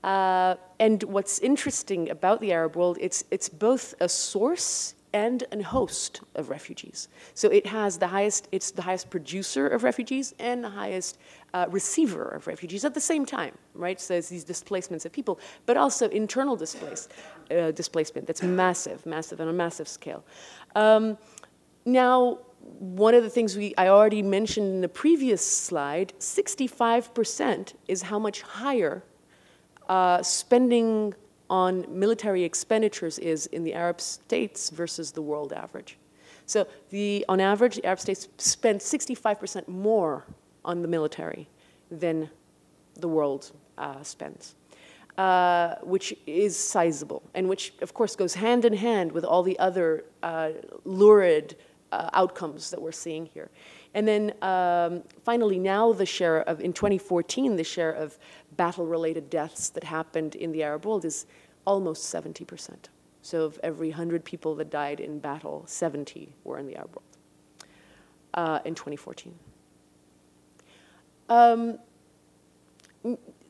[0.03, 5.61] Uh, and what's interesting about the Arab world, it's, it's both a source and a
[5.61, 7.07] host of refugees.
[7.33, 11.17] So it has the highest, it's the highest producer of refugees and the highest
[11.53, 13.99] uh, receiver of refugees at the same time, right?
[13.99, 17.09] So there's these displacements of people, but also internal displace,
[17.51, 20.23] uh, displacement that's massive, massive on a massive scale.
[20.75, 21.17] Um,
[21.85, 22.39] now,
[22.79, 28.19] one of the things we, I already mentioned in the previous slide, 65% is how
[28.19, 29.03] much higher
[29.87, 31.13] uh, spending
[31.49, 35.97] on military expenditures is in the Arab states versus the world average.
[36.45, 40.25] So the, on average, the Arab states spend 65% more
[40.63, 41.47] on the military
[41.89, 42.29] than
[42.95, 44.55] the world uh, spends,
[45.19, 49.59] uh, which is sizable, and which, of course, goes hand in hand with all the
[49.59, 50.51] other uh,
[50.85, 51.57] lurid
[51.91, 53.49] uh, outcomes that we're seeing here.
[53.93, 58.17] And then um, finally, now the share of, in 2014, the share of
[58.55, 61.25] battle-related deaths that happened in the Arab world is
[61.65, 62.77] almost 70%.
[63.21, 67.17] So of every 100 people that died in battle, 70 were in the Arab world
[68.35, 69.35] uh, in 2014.
[71.27, 71.77] Um,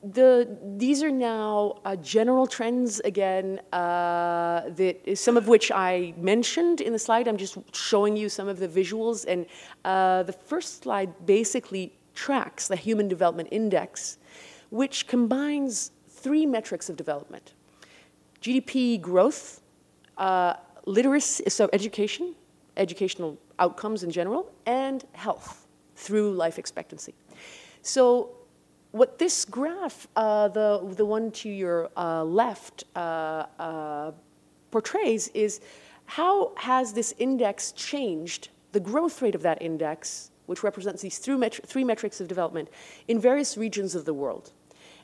[0.03, 6.81] the, these are now uh, general trends, again, uh, that some of which I mentioned
[6.81, 7.27] in the slide.
[7.27, 9.25] I'm just showing you some of the visuals.
[9.27, 9.45] And
[9.83, 14.17] uh, the first slide basically tracks the Human Development Index,
[14.69, 17.53] which combines three metrics of development.
[18.41, 19.61] GDP growth,
[20.17, 20.53] uh,
[20.85, 22.35] literacy, so education,
[22.77, 27.13] educational outcomes in general, and health through life expectancy.
[27.81, 28.38] So
[28.91, 34.11] what this graph, uh, the, the one to your uh, left, uh, uh,
[34.71, 35.61] portrays is
[36.05, 41.35] how has this index changed, the growth rate of that index, which represents these three,
[41.35, 42.69] metri three metrics of development,
[43.07, 44.51] in various regions of the world.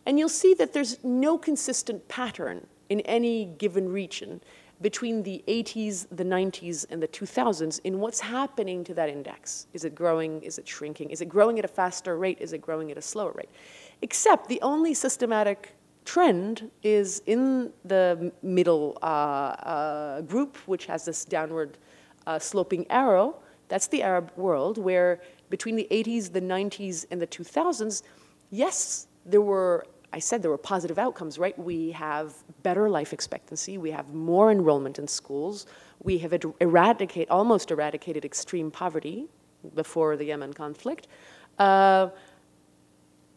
[0.05, 4.41] And you'll see that there's no consistent pattern in any given region
[4.85, 9.65] between the 80s, the 90s, and the 2000s in what's happening to that index.
[9.73, 10.43] Is it growing?
[10.43, 11.09] Is it shrinking?
[11.09, 12.37] Is it growing at a faster rate?
[12.39, 13.49] Is it growing at a slower rate?
[14.03, 15.73] Except the only systematic
[16.13, 21.79] trend is in the middle uh, uh, group, which has this downward
[22.27, 23.37] uh, sloping arrow.
[23.69, 25.19] That's the Arab world, where
[25.49, 28.03] between the 80s, the 90s, and the 2000s,
[28.51, 31.59] yes, there were I said there were positive outcomes, right?
[31.59, 35.65] We have better life expectancy, we have more enrollment in schools,
[36.01, 39.27] we have eradicate, almost eradicated extreme poverty
[39.75, 41.09] before the Yemen conflict.
[41.59, 42.07] Uh,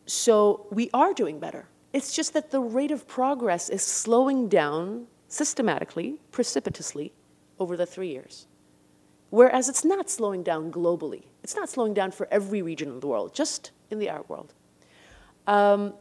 [0.06, 1.66] so we are doing better.
[1.92, 7.12] It's just that the rate of progress is slowing down systematically, precipitously,
[7.58, 8.46] over the three years.
[9.30, 11.24] Whereas it's not slowing down globally.
[11.42, 14.54] It's not slowing down for every region of the world, just in the Arab world.
[15.48, 15.94] Um,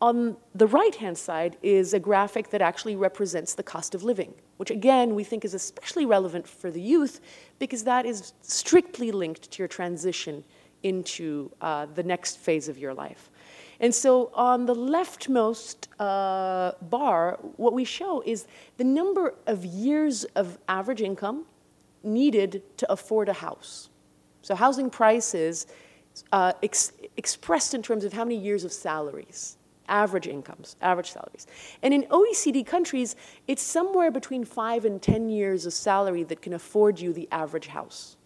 [0.00, 4.70] on the right-hand side is a graphic that actually represents the cost of living, which
[4.70, 7.20] again, we think is especially relevant for the youth
[7.58, 10.44] because that is strictly linked to your transition
[10.82, 13.30] into uh, the next phase of your life.
[13.80, 20.24] And so on the leftmost uh, bar, what we show is the number of years
[20.36, 21.46] of average income
[22.02, 23.88] needed to afford a house.
[24.42, 25.66] So housing prices
[26.32, 29.56] uh, ex expressed in terms of how many years of salaries,
[29.88, 31.46] average incomes, average salaries.
[31.82, 33.16] And in OECD countries,
[33.46, 37.68] it's somewhere between five and 10 years of salary that can afford you the average
[37.68, 38.16] house.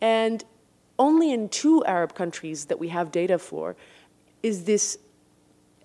[0.00, 0.44] And
[0.98, 3.76] only in two Arab countries that we have data for
[4.42, 4.98] is this,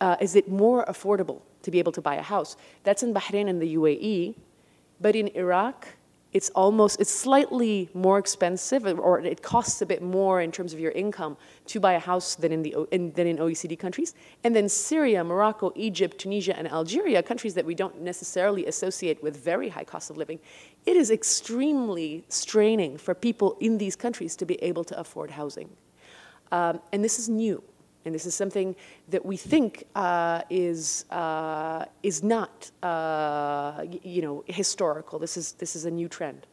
[0.02, 2.56] uh, is it more affordable to be able to buy a house.
[2.84, 4.36] That's in Bahrain and the UAE,
[5.02, 5.88] but in Iraq,
[6.36, 10.82] it's almost, it's slightly more expensive, or it costs a bit more in terms of
[10.82, 14.14] your income to buy a house than in, the, in, than in OECD countries.
[14.44, 19.42] And then Syria, Morocco, Egypt, Tunisia, and Algeria, countries that we don't necessarily associate with
[19.42, 20.42] very high cost of living,
[20.86, 25.70] it is extremely straining for people in these countries to be able to afford housing.
[26.52, 27.64] Um, and this is new.
[28.06, 28.76] And this is something
[29.10, 35.18] that we think uh, is, uh, is not, uh, you know, historical.
[35.18, 36.46] This is, this is a new trend.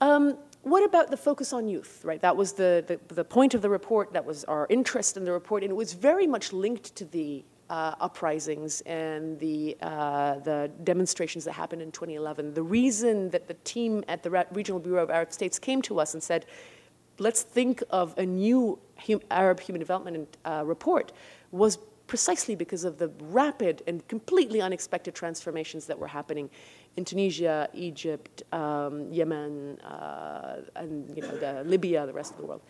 [0.00, 2.20] Um, what about the focus on youth, right?
[2.20, 5.32] That was the, the, the, point of the report, that was our interest in the
[5.32, 10.70] report, and it was very much linked to the uh, uprisings and the, uh, the
[10.84, 12.54] demonstrations that happened in 2011.
[12.54, 16.14] The reason that the team at the Regional Bureau of Arab States came to us
[16.14, 16.46] and said,
[17.18, 21.12] let's think of a new hum Arab Human Development uh, report
[21.50, 26.50] was precisely because of the rapid and completely unexpected transformations that were happening
[26.96, 32.44] in Tunisia, Egypt, um, Yemen, uh, and you know, the, Libya, the rest of the
[32.44, 32.60] world.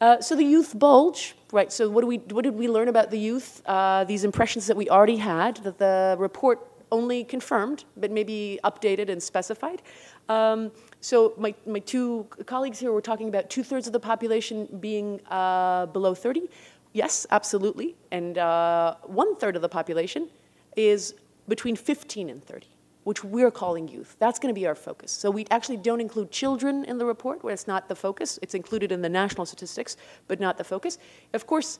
[0.00, 1.72] Uh, so the youth bulge, right?
[1.72, 3.62] So what, do we, what did we learn about the youth?
[3.66, 6.58] Uh, these impressions that we already had, that the report
[6.90, 9.80] only confirmed, but maybe updated and specified.
[10.28, 10.70] Um,
[11.00, 15.86] so my, my two colleagues here were talking about two-thirds of the population being uh,
[15.86, 16.48] below 30.
[16.92, 17.96] Yes, absolutely.
[18.10, 20.28] And uh, one-third of the population
[20.76, 21.14] is
[21.48, 22.66] between 15 and 30,
[23.04, 24.16] which we're calling youth.
[24.18, 25.10] That's going to be our focus.
[25.10, 28.38] So we actually don't include children in the report, where it's not the focus.
[28.42, 29.96] It's included in the national statistics,
[30.28, 30.98] but not the focus.
[31.32, 31.78] Of course,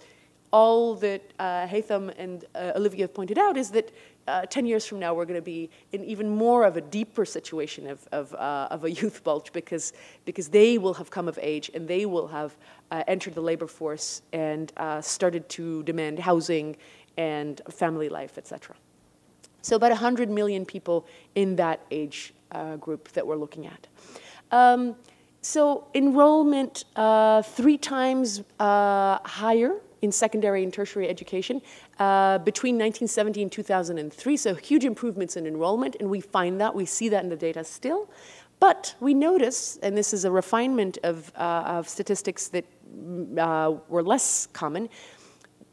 [0.53, 3.91] all that uh, Haytham and uh, Olivia have pointed out is that
[4.29, 7.25] uh, 10 years from now, we're going to be in even more of a deeper
[7.25, 9.93] situation of, of, uh, of, a youth bulge because,
[10.25, 12.57] because they will have come of age and they will have
[12.91, 16.77] uh, entered the labor force and uh, started to demand housing
[17.17, 18.77] and family life, etc.
[19.61, 23.87] So about 100 million people in that age uh, group that we're looking at.
[24.51, 24.97] Um,
[25.41, 31.63] so enrollment uh, three times higher in secondary and tertiary education
[31.99, 34.37] uh, between 1970 and 2003.
[34.37, 37.65] So huge improvements in enrollment, and we find that, we see that in the data
[37.65, 38.11] still.
[38.61, 42.65] But we notice, and this is a refinement of, uh, of statistics that
[43.39, 44.89] uh, were less common,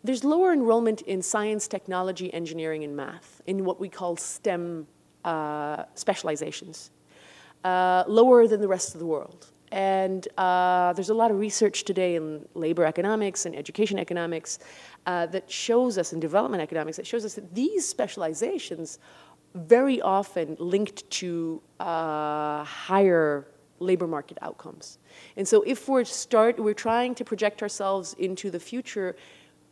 [0.03, 4.87] there's lower enrollment in science, technology, engineering, and math, in what we call STEM
[5.25, 6.91] uh, specializations,
[7.63, 9.47] uh, lower than the rest of the world.
[9.71, 14.59] And uh, there's a lot of research today in labor economics and education economics
[15.05, 18.99] uh, that shows us, in development economics, that shows us that these specializations
[19.55, 23.47] very often linked to uh, higher
[23.79, 24.99] labor market outcomes.
[25.37, 29.15] And so if we're start, we're trying to project ourselves into the future,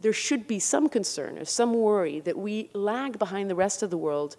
[0.02, 3.90] there should be some concern or some worry that we lag behind the rest of
[3.90, 4.38] the world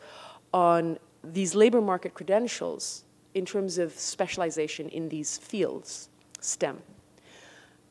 [0.53, 3.05] on these labor market credentials
[3.35, 6.09] in terms of specialization in these fields,
[6.41, 6.83] STEM.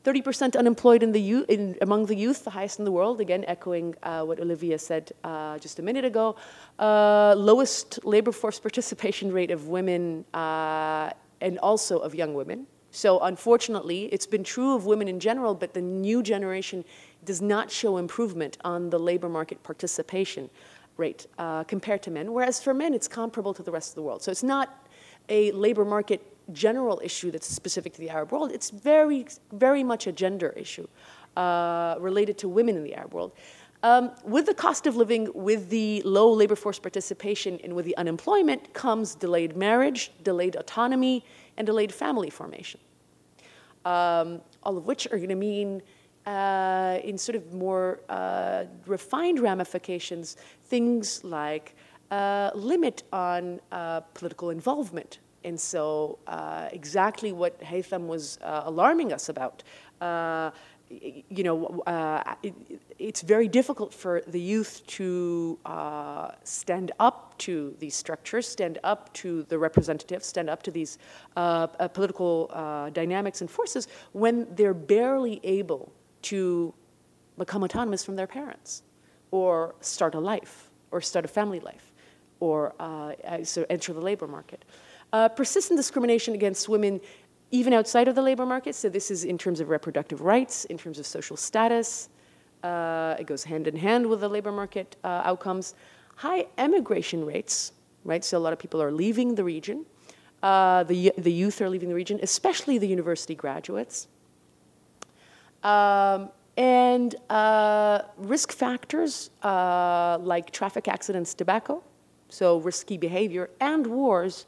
[0.04, 3.44] 30% unemployed in the youth, in, among the youth, the highest in the world, again
[3.46, 6.36] echoing uh, what Olivia said uh, just a minute ago.
[6.78, 11.10] Uh, lowest labor force participation rate of women uh,
[11.40, 12.66] and also of young women.
[12.90, 16.84] So unfortunately, it's been true of women in general, but the new generation
[17.24, 20.48] does not show improvement on the labor market participation
[20.96, 24.02] rate uh, compared to men, whereas for men, it's comparable to the rest of the
[24.02, 24.22] world.
[24.22, 24.87] So it's not
[25.28, 26.20] a labor market
[26.52, 28.52] general issue that's specific to the Arab world.
[28.52, 30.86] It's very, very much a gender issue
[31.36, 33.32] uh, related to women in the Arab world.
[33.82, 37.96] Um, with the cost of living, with the low labor force participation, and with the
[37.96, 41.24] unemployment comes delayed marriage, delayed autonomy,
[41.56, 42.80] and delayed family formation.
[43.84, 45.82] Um, all of which are going to mean,
[46.26, 51.76] uh, in sort of more uh, refined ramifications, things like
[52.10, 55.18] limit on uh, political involvement.
[55.44, 59.62] And so uh, exactly what Haytham was uh, alarming us about,
[60.00, 60.50] uh,
[60.90, 62.54] you know, uh, it,
[62.98, 65.58] it's very difficult for the youth to
[66.42, 70.98] stand up to these structures, stand up to the representatives, stand up to these
[71.34, 72.50] political
[72.92, 75.92] dynamics and forces when they're barely able
[76.22, 76.74] to
[77.36, 78.82] become autonomous from their parents
[79.30, 81.87] or start a life or start a family life
[82.40, 83.12] or uh,
[83.44, 84.64] so enter the labor market.
[85.12, 87.00] Uh, persistent discrimination against women
[87.50, 88.74] even outside of the labor market.
[88.74, 92.08] So this is in terms of reproductive rights, in terms of social status.
[92.62, 95.74] Uh, it goes hand in hand with the labor market uh, outcomes.
[96.16, 97.72] High emigration rates,
[98.04, 98.24] right?
[98.24, 99.86] So a lot of people are leaving the region.
[100.42, 104.08] Uh, the, the youth are leaving the region, especially the university graduates.
[105.62, 111.82] Um, and uh, risk factors uh, like traffic accidents, tobacco,
[112.28, 114.46] so risky behavior, and wars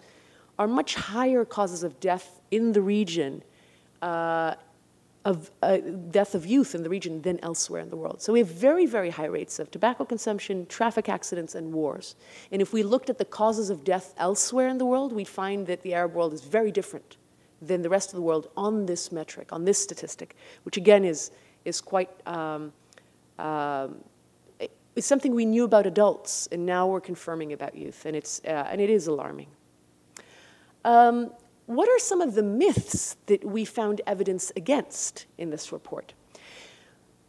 [0.59, 3.43] are much higher causes of death in the region,
[4.03, 4.55] uh,
[5.24, 5.78] of uh,
[6.11, 8.22] death of youth in the region than elsewhere in the world.
[8.22, 12.16] So we have very, very high rates of tobacco consumption, traffic accidents, and wars.
[12.51, 15.66] And if we looked at the causes of death elsewhere in the world, we'd find
[15.66, 17.16] that the Arab world is very different
[17.61, 21.31] than the rest of the world on this metric, on this statistic, which again is,
[21.64, 22.72] is quite, um,
[23.39, 23.97] um,
[24.97, 28.66] it's something we knew about adults, and now we're confirming about youth, and, it's, uh,
[28.70, 29.49] and it is alarming.
[30.84, 31.32] Um,
[31.66, 36.14] what are some of the myths that we found evidence against in this report?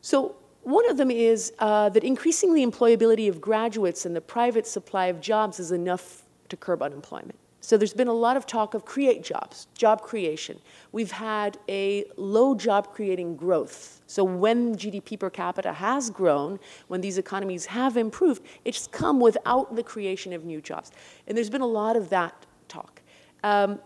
[0.01, 4.65] So one of them is uh, that increasing the employability of graduates and the private
[4.65, 7.37] supply of jobs is enough to curb unemployment.
[7.63, 10.59] So there's been a lot of talk of create jobs, job creation.
[10.91, 14.01] We've had a low job creating growth.
[14.07, 19.75] So when GDP per capita has grown, when these economies have improved, it's come without
[19.75, 20.91] the creation of new jobs.
[21.27, 22.33] And there's been a lot of that
[22.67, 23.03] talk.
[23.43, 23.79] Um,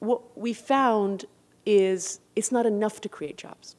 [0.00, 1.24] what we found
[1.64, 3.76] is it's not enough to create jobs.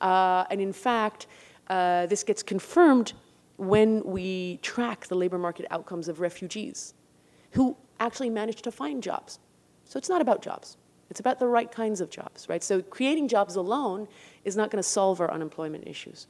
[0.00, 1.26] Uh, and in fact,
[1.68, 3.12] uh, this gets confirmed
[3.56, 6.94] when we track the labor market outcomes of refugees
[7.50, 9.38] who actually manage to find jobs.
[9.84, 10.76] So it's not about jobs.
[11.10, 12.62] It's about the right kinds of jobs, right?
[12.62, 14.08] So creating jobs alone
[14.44, 16.26] is not going to solve our unemployment issues.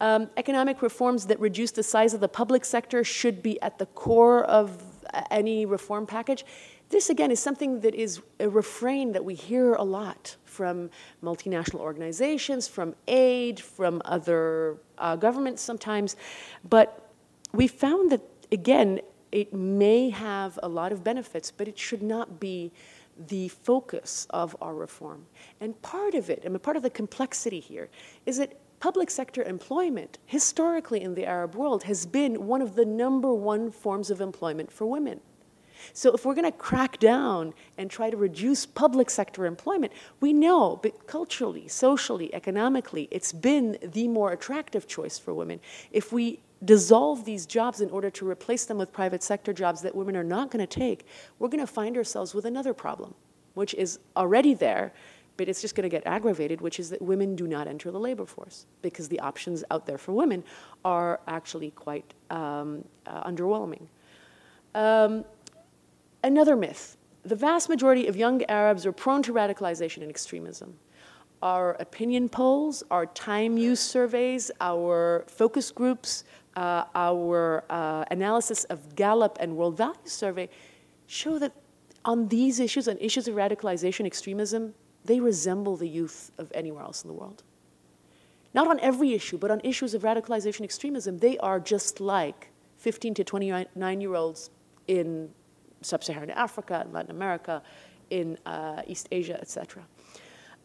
[0.00, 3.86] Um, economic reforms that reduce the size of the public sector should be at the
[3.86, 4.82] core of
[5.30, 6.44] any reform package.
[6.88, 10.90] This, again, is something that is a refrain that we hear a lot from
[11.22, 16.16] multinational organizations, from aid, from other uh, governments sometimes.
[16.68, 17.10] But
[17.52, 19.00] we found that, again,
[19.32, 22.70] it may have a lot of benefits, but it should not be
[23.28, 25.26] the focus of our reform.
[25.60, 27.88] And part of it, I mean, part of the complexity here,
[28.26, 32.84] is that public sector employment, historically in the Arab world, has been one of the
[32.84, 35.20] number one forms of employment for women.
[35.92, 40.32] So if we're going to crack down and try to reduce public sector employment, we
[40.32, 45.60] know, but culturally, socially, economically, it's been the more attractive choice for women.
[45.90, 49.94] If we dissolve these jobs in order to replace them with private sector jobs that
[49.94, 51.06] women are not going to take,
[51.38, 53.14] we're going to find ourselves with another problem,
[53.54, 54.92] which is already there,
[55.36, 57.98] but it's just going to get aggravated, which is that women do not enter the
[57.98, 60.44] labor force because the options out there for women
[60.84, 63.86] are actually quite um, uh, underwhelming.
[64.74, 65.24] Um,
[66.24, 70.74] Another myth the vast majority of young Arabs are prone to radicalization and extremism.
[71.40, 76.24] Our opinion polls, our time use surveys, our focus groups,
[76.56, 80.48] uh, our uh, analysis of Gallup and World Value Survey
[81.06, 81.52] show that
[82.04, 84.74] on these issues, on issues of radicalization, extremism,
[85.04, 87.42] they resemble the youth of anywhere else in the world.
[88.54, 92.48] Not on every issue, but on issues of radicalization, extremism, they are just like
[92.78, 94.50] 15 to 29 year olds
[94.88, 95.30] in
[95.80, 97.62] sub-Saharan Africa, in Latin America,
[98.10, 99.82] in uh, East Asia, etc.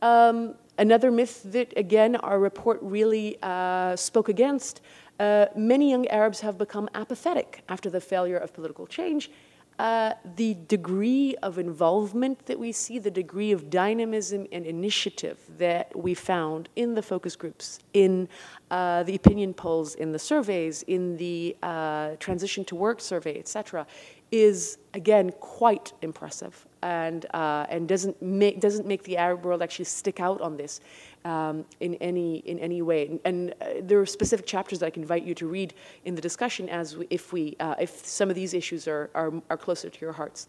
[0.02, 4.82] Um, another myth that, again, our report really uh, spoke against,
[5.20, 9.32] uh, many young Arabs have become apathetic after the failure of political change
[9.80, 15.96] uh, the degree of involvement that we see, the degree of dynamism and initiative that
[15.96, 18.28] we found in the focus groups, in
[18.72, 23.86] uh, the opinion polls, in the surveys, in the uh, transition to work survey, etc.,
[24.32, 29.86] is again quite impressive and uh, and doesn't make doesn't make the Arab world actually
[29.86, 30.82] stick out on this
[31.26, 33.08] um, in any in any way.
[33.08, 35.74] And, and uh, there are specific chapters that I can invite you to read
[36.06, 39.34] in the discussion as we, if we uh, if some of these issues are are,
[39.50, 40.48] are closer to your hearts.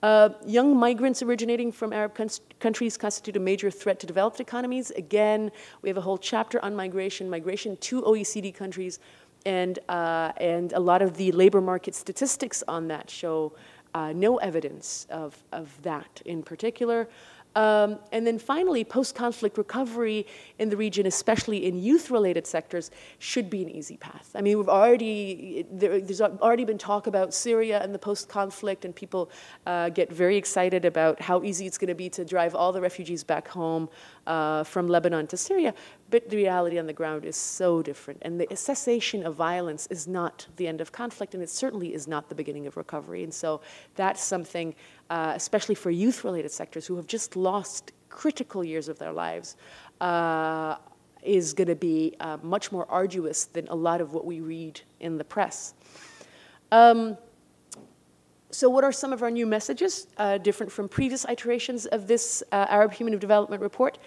[0.00, 2.14] Uh, young migrants originating from Arab
[2.60, 4.92] countries constitute a major threat to developed economies.
[4.92, 5.50] Again,
[5.82, 9.00] we have a whole chapter on migration, migration to OECD countries,
[9.44, 13.52] and, uh, and a lot of the labor market statistics on that show
[13.94, 17.08] Uh, no evidence of, of that in particular.
[17.58, 20.20] Um, and then finally, post-conflict recovery
[20.60, 24.30] in the region, especially in youth-related sectors, should be an easy path.
[24.38, 28.94] I mean, we've already, there, there's already been talk about Syria and the post-conflict, and
[28.94, 29.22] people
[29.66, 32.80] uh, get very excited about how easy it's going to be to drive all the
[32.80, 33.88] refugees back home
[34.28, 35.74] uh, from Lebanon to Syria.
[36.10, 38.22] But the reality on the ground is so different.
[38.22, 42.06] And the cessation of violence is not the end of conflict, and it certainly is
[42.06, 43.24] not the beginning of recovery.
[43.24, 43.60] And so
[43.96, 44.74] that's something
[45.10, 49.56] uh, especially for youth-related sectors who have just lost critical years of their lives,
[50.00, 50.76] uh,
[51.22, 54.80] is going to be uh, much more arduous than a lot of what we read
[55.00, 55.74] in the press.
[56.70, 57.16] Um,
[58.50, 62.42] so what are some of our new messages, uh, different from previous iterations of this
[62.52, 63.98] uh, Arab Human Development Report?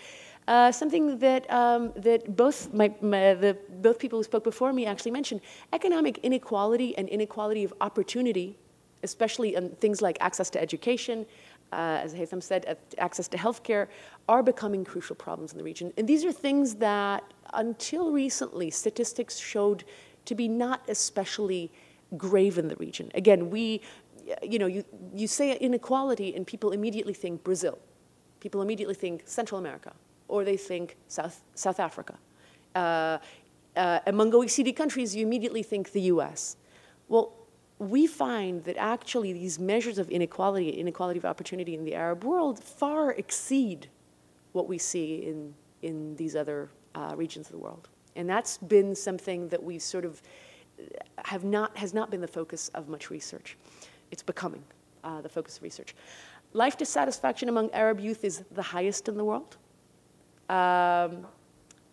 [0.47, 4.88] Uh, something that, um, that both, my, my, the, both people who spoke before me
[4.88, 5.41] actually mentioned,
[5.72, 8.58] economic inequality and inequality of opportunity,
[9.04, 11.26] especially in things like access to education,
[11.72, 13.88] uh, as Haytham said, access to healthcare,
[14.28, 15.93] are becoming crucial problems in the region.
[15.97, 17.24] And these are things that,
[17.54, 19.84] until recently, statistics showed
[20.26, 21.72] to be not especially
[22.18, 23.12] grave in the region.
[23.16, 23.82] Again, we,
[24.43, 24.84] you know, you,
[25.14, 27.80] you say inequality and people immediately think Brazil.
[28.39, 29.93] People immediately think Central America,
[30.28, 32.18] or they think South, South Africa.
[32.76, 33.18] Uh,
[33.76, 36.58] uh, among OECD countries, you immediately think the US.
[37.08, 37.34] Well,
[37.82, 42.64] we find that actually these measures of inequality, inequality of opportunity in the Arab world
[42.64, 43.88] far exceed
[44.52, 45.52] what we see in,
[45.82, 47.90] in these other uh, regions of the world.
[48.16, 50.22] And that's been something that we sort of
[51.26, 53.58] have not, has not been the focus of much research.
[54.12, 54.64] It's becoming
[55.04, 55.96] uh, the focus of research.
[56.54, 59.58] Life dissatisfaction among Arab youth is the highest in the world.
[60.50, 61.26] Um,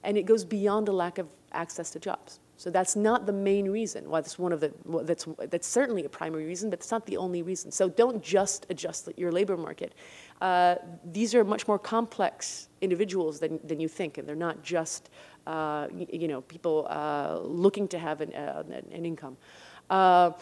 [0.04, 2.40] and it goes beyond a lack of access to jobs.
[2.58, 4.10] So that's not the main reason.
[4.10, 4.72] Well, that's one of the,
[5.04, 7.70] that's, that's certainly a primary reason, but it's not the only reason.
[7.70, 9.94] So don't just adjust your labor market.
[10.40, 15.10] Uh, these are much more complex individuals than, than you think, and they're not just,
[15.46, 19.36] uh, you know, people uh, looking to have an, uh, an income.
[19.88, 20.32] Uh,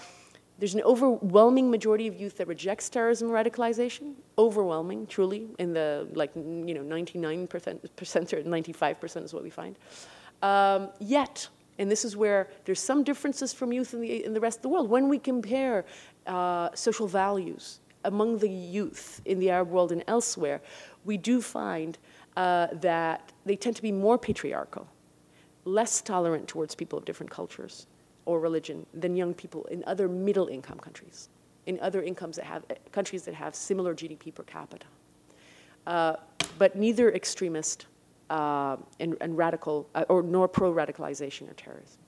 [0.58, 4.14] there's an overwhelming majority of youth that rejects terrorism radicalization.
[4.38, 9.76] Overwhelming, truly, in the like you know 99% or 95% is what we find.
[10.42, 11.48] Um, yet
[11.78, 14.62] and this is where there's some differences from youth in the, in the rest of
[14.62, 14.88] the world.
[14.88, 15.84] When we compare
[16.26, 20.60] uh, social values among the youth in the Arab world and elsewhere,
[21.04, 21.98] we do find
[22.36, 24.86] uh, that they tend to be more patriarchal,
[25.64, 27.86] less tolerant towards people of different cultures
[28.24, 31.28] or religion than young people in other middle income countries,
[31.66, 34.86] in other incomes that have, countries that have similar GDP per capita.
[35.86, 36.16] Uh,
[36.58, 37.86] but neither extremist
[38.30, 41.98] uh, and, and, radical, uh, or nor pro-radicalization or terrorism.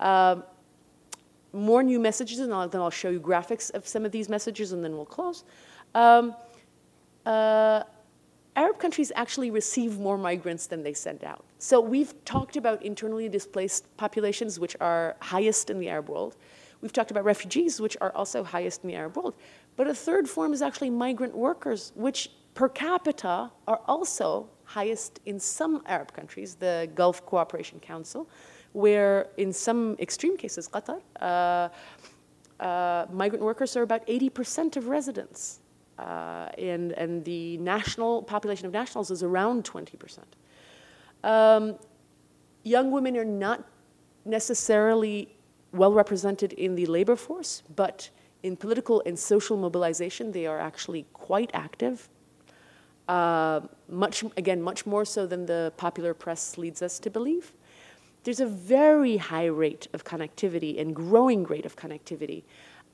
[0.00, 0.44] Um,
[1.52, 4.72] more new messages, and I'll, then I'll show you graphics of some of these messages,
[4.72, 5.44] and then we'll close.
[5.94, 6.34] Um,
[7.24, 7.84] uh,
[8.56, 11.44] Arab countries actually receive more migrants than they send out.
[11.58, 16.36] So we've talked about internally displaced populations, which are highest in the Arab world.
[16.80, 19.34] We've talked about refugees, which are also highest in the Arab world.
[19.76, 25.38] But a third form is actually migrant workers, which per capita are also highest in
[25.38, 28.28] some Arab countries, the Gulf Cooperation Council,
[28.72, 31.68] where in some extreme cases, Qatar, uh,
[32.60, 35.60] uh, migrant workers are about 80% of residents.
[35.98, 40.18] Uh, and, and the national population of nationals is around 20%.
[41.22, 41.78] Um,
[42.64, 43.58] young women are not
[44.24, 45.28] necessarily
[45.72, 48.10] well represented in the labor force, but
[48.42, 52.08] in political and social mobilization, they are actually quite active
[53.08, 57.52] uh, much, again, much more so than the popular press leads us to believe.
[58.24, 62.42] There's a very high rate of connectivity and growing rate of connectivity.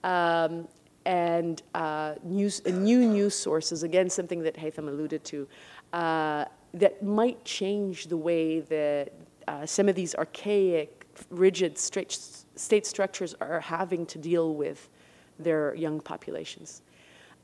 [0.02, 0.66] Um,
[1.06, 5.48] and uh, news, new news sources, again, something that Haytham alluded to,
[5.92, 6.44] uh,
[6.74, 9.12] that might change the way that
[9.48, 14.88] uh, some of these archaic, rigid state structures are having to deal with
[15.38, 16.82] their young populations.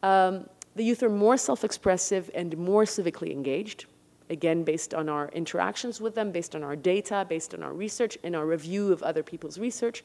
[0.02, 3.86] Um, the youth are more self-expressive and more civically engaged,
[4.28, 8.18] again, based on our interactions with them, based on our data, based on our research,
[8.22, 10.04] and our review of other people's research.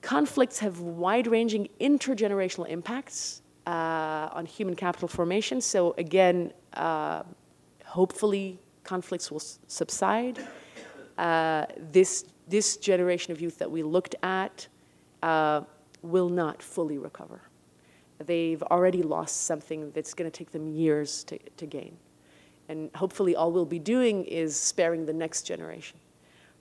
[0.00, 5.60] Conflicts have wide-ranging intergenerational impacts uh, on human capital formation.
[5.60, 7.22] So again, uh,
[7.84, 10.38] hopefully conflicts will subside.
[11.18, 14.66] Uh, this, this generation of youth that we looked at
[15.22, 15.60] uh,
[16.00, 17.42] will not fully recover
[18.26, 21.96] they've already lost something that's going to take them years to, to gain.
[22.68, 25.98] And hopefully all we'll be doing is sparing the next generation.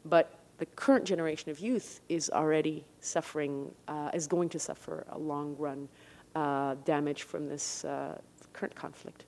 [0.05, 5.18] But the current generation of youth is already suffering, uh, is going to suffer a
[5.18, 5.88] long run
[6.36, 8.18] uh, damage from this uh,
[8.53, 9.26] current conflict.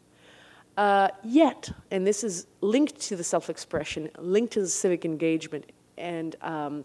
[0.77, 6.35] Uh, yet, and this is linked to the self-expression, linked to the civic engagement, and,
[6.41, 6.83] um,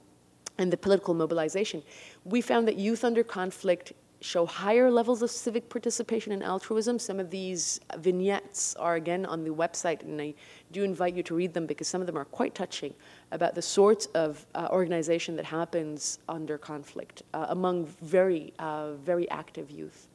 [0.59, 1.83] and the political mobilization,
[2.25, 6.99] we found that youth under conflict show higher levels of civic participation and altruism.
[6.99, 10.35] Some of these vignettes are again on the website, and I
[10.73, 12.95] do invite you to read them because some of them are quite touching
[13.31, 19.31] about the sorts of uh, organization that happens under conflict uh, among very, uh, very
[19.31, 20.09] active youth.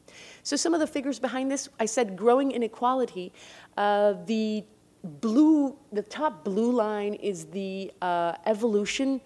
[0.44, 3.32] So some of the figures behind this, I said growing inequality.
[3.78, 4.66] Uh, the
[5.04, 9.22] blue, the top blue line is the uh, evolution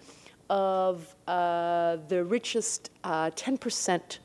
[0.50, 4.18] of uh, the richest 10%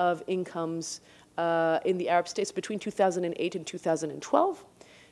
[0.00, 1.00] of incomes
[1.36, 4.64] uh, in the Arab states between 2008 and 2012.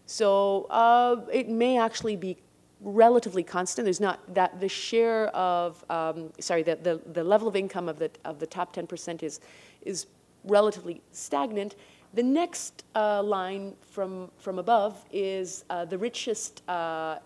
[0.07, 2.39] So uh, it may actually be
[2.81, 3.85] relatively constant.
[3.85, 7.99] There's not that the share of um, sorry the, the, the level of income of
[7.99, 9.41] the of the top 10% is
[9.83, 10.07] is
[10.45, 11.75] relatively stagnant.
[12.15, 16.73] The next uh, line from from above is uh, the richest uh,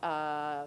[0.03, 0.65] uh,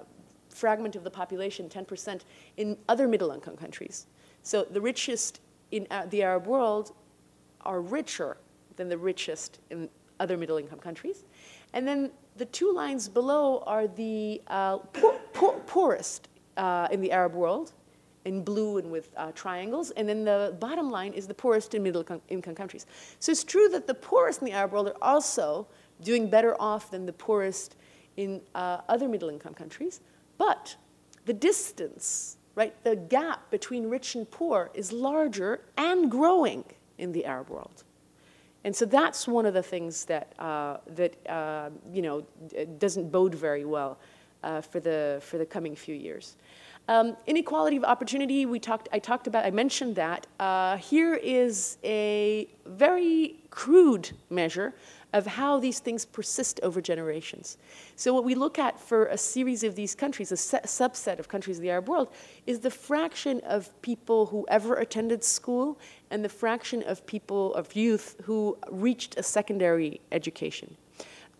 [0.50, 2.22] fragment of the population, 10%,
[2.56, 4.08] in other middle income countries.
[4.42, 5.42] So the richest
[5.76, 6.94] in uh, the Arab world
[7.62, 8.38] are richer
[8.78, 11.26] than the richest in other middle income countries.
[11.74, 17.12] And then the two lines below are the uh, poor, poor, poorest uh, in the
[17.12, 17.74] Arab world,
[18.24, 19.92] in blue and with uh, triangles.
[19.92, 22.86] And then the bottom line is the poorest in middle income countries.
[23.20, 25.68] So it's true that the poorest in the Arab world are also
[26.02, 27.76] doing better off than the poorest
[28.16, 30.00] in uh, other middle income countries.
[30.38, 30.78] But
[31.26, 32.74] the distance right?
[32.84, 36.64] The gap between rich and poor is larger and growing
[36.98, 37.84] in the Arab world.
[38.64, 42.26] And so that's one of the things that, uh, that uh, you know,
[42.80, 44.00] doesn't bode very well
[44.44, 46.36] uh, for, the, for the coming few years.
[46.88, 50.28] Um, inequality of opportunity, we talked, I talked about, I mentioned that.
[50.40, 54.74] Uh, here is a very crude measure
[55.16, 57.58] of how these things persist over generations.
[57.96, 61.58] So, what we look at for a series of these countries, a subset of countries
[61.58, 62.10] of the Arab world,
[62.46, 65.80] is the fraction of people who ever attended school
[66.12, 70.76] and the fraction of people, of youth, who reached a secondary education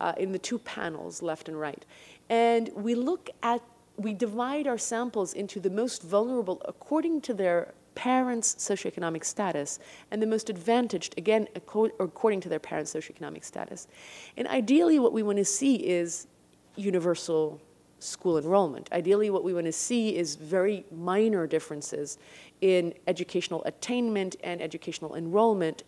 [0.00, 1.84] uh, in the two panels, left and right.
[2.30, 3.60] And we look at,
[3.98, 9.80] we divide our samples into the most vulnerable according to their parents' socioeconomic status
[10.12, 13.88] and the most advantaged, again, according to their parents' socioeconomic status.
[14.36, 16.28] And ideally, what we want to see is
[16.76, 17.60] universal
[17.98, 18.88] school enrollment.
[18.92, 22.18] Ideally, what we want to see is very minor differences
[22.60, 25.82] in educational attainment and educational enrollment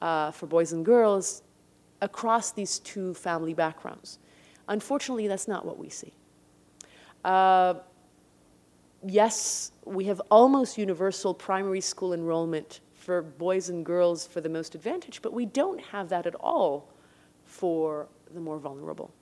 [0.00, 1.42] uh, for boys and girls
[2.00, 4.18] across these two family backgrounds.
[4.68, 6.14] Unfortunately, that's not what we see.
[7.24, 7.74] Uh,
[9.06, 14.74] yes, we have almost universal primary school enrollment for boys and girls for the most
[14.74, 16.88] advantaged, but we don't have that at all
[17.44, 19.12] for the more vulnerable.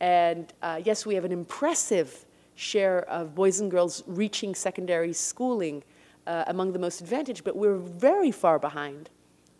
[0.00, 5.82] And uh, yes, we have an impressive share of boys and girls reaching secondary schooling
[6.26, 9.10] uh, among the most advantaged, but we're very far behind.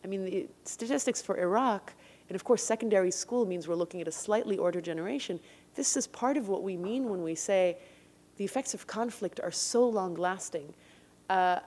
[0.04, 1.92] I mean, the statistics for Iraq,
[2.28, 5.38] and of course, secondary school means we're looking at a slightly older generation.
[5.74, 7.76] This is part of what we mean when we say
[8.40, 10.72] the effects of conflict are so long lasting.
[11.28, 11.58] Uh,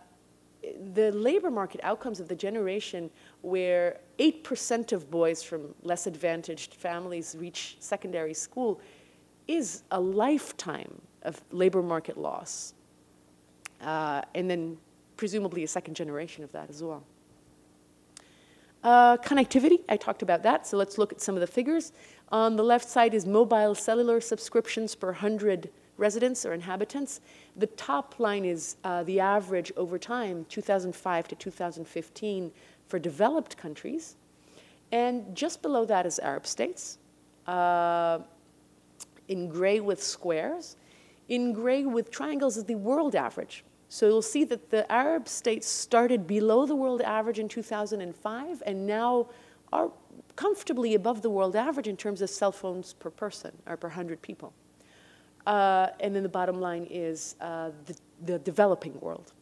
[0.95, 3.11] the labor market outcomes of the generation
[3.43, 8.81] where 8% of boys from less advantaged families reach secondary school
[9.47, 12.73] is a lifetime of labor market loss.
[13.79, 14.75] Uh, and then
[15.15, 17.03] presumably a second generation of that as well.
[18.83, 21.91] Uh, connectivity, I talked about that, so let's look at some of the figures.
[22.29, 27.21] On the left side is mobile cellular subscriptions per 100 residents or inhabitants.
[27.55, 32.51] The top line is uh, the average over time, 2005 to 2015,
[32.87, 34.15] for developed countries.
[34.91, 36.97] And just below that is Arab states,
[37.47, 38.19] uh,
[39.27, 40.75] in gray with squares.
[41.29, 43.63] In gray with triangles is the world average.
[43.89, 48.87] So you'll see that the Arab states started below the world average in 2005 and
[48.87, 49.27] now
[49.71, 49.91] are
[50.35, 54.21] comfortably above the world average in terms of cell phones per person or per 100
[54.21, 54.53] people.
[55.45, 59.33] Uh, and then the bottom line is uh, the, the, developing world.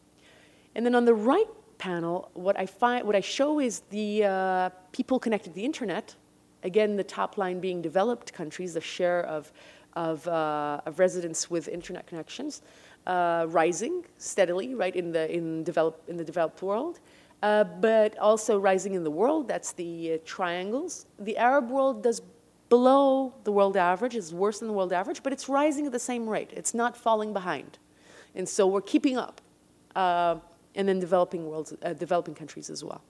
[0.74, 1.46] And then on the right
[1.78, 6.16] panel, what I, find, what I show is the uh, people connected to the internet.
[6.64, 9.52] Again, the top line being developed countries, the share of,
[9.94, 12.62] of, uh, of residents with internet connections,
[13.06, 16.98] uh, rising steadily, right, in the, in develop, in the developed world.
[17.42, 21.06] Uh, but also rising in the world, that's the triangles.
[21.18, 22.22] The Arab world does
[22.76, 26.04] below the world average, is worse than the world average, but it's rising at the
[26.12, 26.50] same rate.
[26.60, 27.72] It's not falling behind.
[28.34, 29.36] And so we're keeping up.
[29.94, 30.36] Uh,
[30.74, 33.02] and then developing worlds, uh, developing countries as well.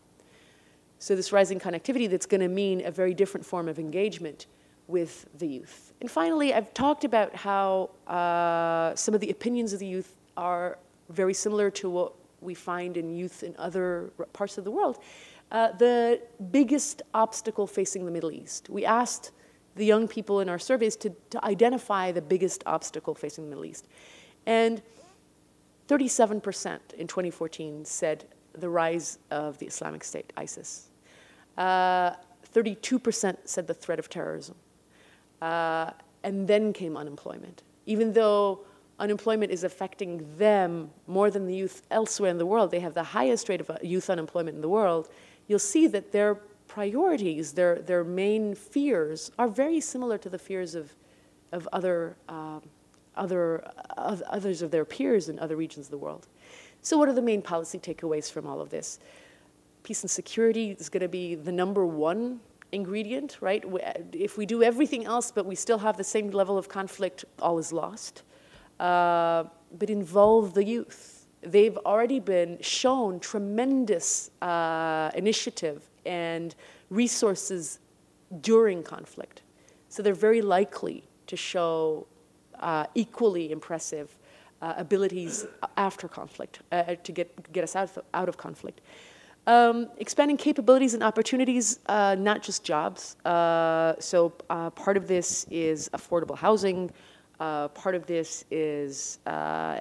[0.98, 4.46] So this rising connectivity that's going to mean a very different form of engagement
[4.88, 5.92] with the youth.
[6.00, 10.76] And finally, I've talked about how uh, some of the opinions of the youth are
[11.08, 14.96] very similar to what we find in youth in other parts of the world.
[15.52, 18.68] uh, the biggest obstacle facing the Middle East.
[18.70, 19.30] We asked
[19.74, 23.64] the young people in our surveys to, to identify the biggest obstacle facing the Middle
[23.64, 23.86] East.
[24.46, 24.82] And
[25.88, 30.88] 37% in 2014 said the rise of the Islamic State, ISIS.
[31.58, 32.14] 32%
[33.24, 34.56] uh, said the threat of terrorism.
[35.40, 35.90] Uh,
[36.22, 37.62] and then came unemployment.
[37.86, 38.60] Even though
[38.98, 43.02] unemployment is affecting them more than the youth elsewhere in the world, they have the
[43.02, 45.08] highest rate of uh, youth unemployment in the world,
[45.48, 46.38] you'll see that their
[46.72, 50.94] priorities, their, their main fears, are very similar to the fears of,
[51.52, 52.62] of other, um,
[53.14, 53.62] other,
[53.98, 56.28] uh, others of their peers in other regions of the world.
[56.80, 59.00] So what are the main policy takeaways from all of this?
[59.82, 62.40] Peace and security is going to be the number one
[62.72, 63.62] ingredient, right?
[64.14, 67.58] If we do everything else but we still have the same level of conflict, all
[67.58, 68.22] is lost.
[68.80, 69.44] Uh,
[69.78, 71.26] but involve the youth.
[71.42, 76.54] They've already been shown tremendous uh, initiative and
[76.90, 77.78] resources
[78.40, 79.42] during conflict.
[79.88, 82.06] So they're very likely to show
[82.58, 84.16] uh, equally impressive
[84.62, 85.46] uh, abilities
[85.76, 88.80] after conflict uh, to get, get us out of, out of conflict.
[89.46, 93.16] Um, expanding capabilities and opportunities, uh, not just jobs.
[93.24, 96.90] Uh, so uh, part of this is affordable housing.
[97.38, 99.18] Part of this is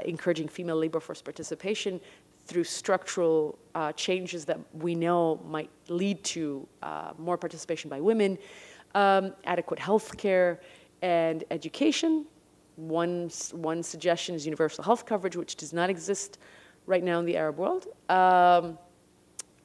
[0.04, 2.02] encouraging female labor force participation
[2.46, 6.68] through structural uh, changes that we know might lead to
[7.18, 8.38] more participation by women,
[8.96, 10.60] um, adequate health care,
[11.02, 12.26] and education.
[12.76, 16.40] One, one suggestion is universal health coverage, which does not exist
[16.86, 17.88] right now in the Arab world.
[18.10, 18.78] Um,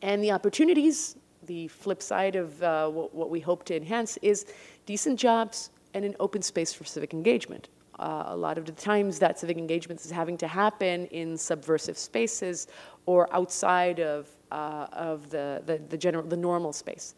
[0.02, 4.46] and the opportunities, the flip side of uh, what, what, we hope to enhance, is
[4.84, 7.68] decent jobs and an open space for civic engagement.
[7.99, 11.97] Uh, a lot of the times that civic engagement is having to happen in subversive
[11.97, 12.68] spaces
[13.07, 17.14] or outside of, uh, of the, the, the, general, the normal space.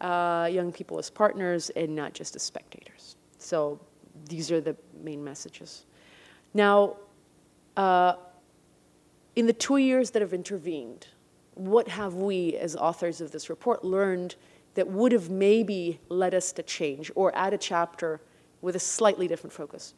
[0.00, 3.16] Uh, young people as partners and not just as spectators.
[3.38, 3.80] So
[4.28, 5.86] these are the main messages.
[6.52, 6.96] Now,
[7.76, 8.14] uh,
[9.36, 11.06] in the two years that have intervened,
[11.54, 14.36] what have we, as authors of this report, learned
[14.74, 18.20] that would have maybe led us to change or add a chapter
[18.60, 19.94] with a slightly different focus?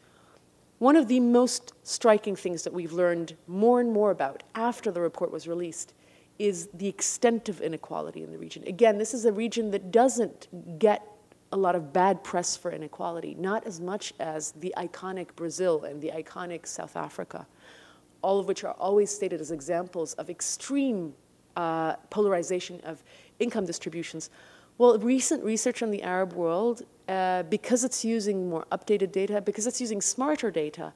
[0.79, 5.01] One of the most striking things that we've learned more and more about after the
[5.01, 5.93] report was released
[6.39, 8.63] is the extent of inequality in the region.
[8.67, 11.03] Again, this is a region that doesn't get
[11.51, 16.01] a lot of bad press for inequality, not as much as the iconic Brazil and
[16.01, 17.47] the iconic South Africa,
[18.23, 21.15] all of which are always stated as examples of extreme
[21.57, 23.03] uh, polarization of
[23.41, 24.31] income distributions.
[24.77, 29.67] Well, recent research on the Arab world, uh, because it's using more updated data, because
[29.67, 30.93] it's using smarter data,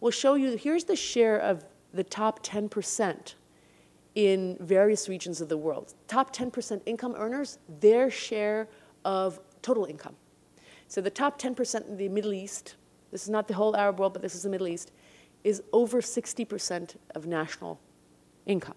[0.00, 3.34] will show you here's the share of the top 10%
[4.14, 5.94] in various regions of the world.
[6.08, 8.68] Top 10% income earners, their share
[9.04, 10.16] of total income.
[10.88, 12.74] So the top 10% in the Middle East,
[13.12, 14.92] this is not the whole Arab world, but this is the Middle East,
[15.44, 17.80] is over 60% of national
[18.46, 18.74] income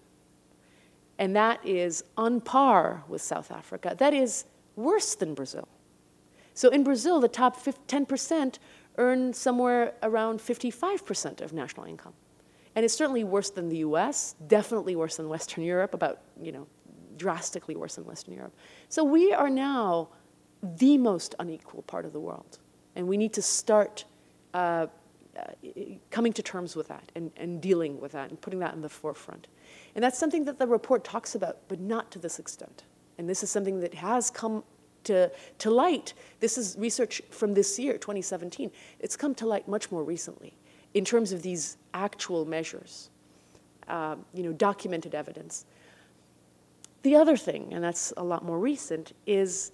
[1.18, 3.94] and that is on par with South Africa.
[3.98, 4.44] That is
[4.76, 5.68] worse than Brazil.
[6.54, 8.58] So in Brazil, the top 10%
[8.96, 12.14] earn somewhere around 55% of national income.
[12.76, 16.66] And it's certainly worse than the US, definitely worse than Western Europe, about, you know,
[17.16, 18.54] drastically worse than Western Europe.
[18.88, 20.08] So we are now
[20.62, 22.58] the most unequal part of the world.
[22.96, 24.04] And we need to start
[24.54, 24.86] uh,
[25.36, 25.42] uh,
[26.10, 28.88] coming to terms with that and, and dealing with that and putting that in the
[28.88, 29.48] forefront.
[29.94, 32.84] And that's something that the report talks about, but not to this extent.
[33.18, 34.64] And this is something that has come
[35.04, 36.14] to, to light.
[36.40, 38.70] This is research from this year, 2017.
[39.00, 40.54] It's come to light much more recently
[40.94, 43.10] in terms of these actual measures,
[43.88, 45.66] um, you know, documented evidence.
[47.02, 49.72] The other thing, and that's a lot more recent, is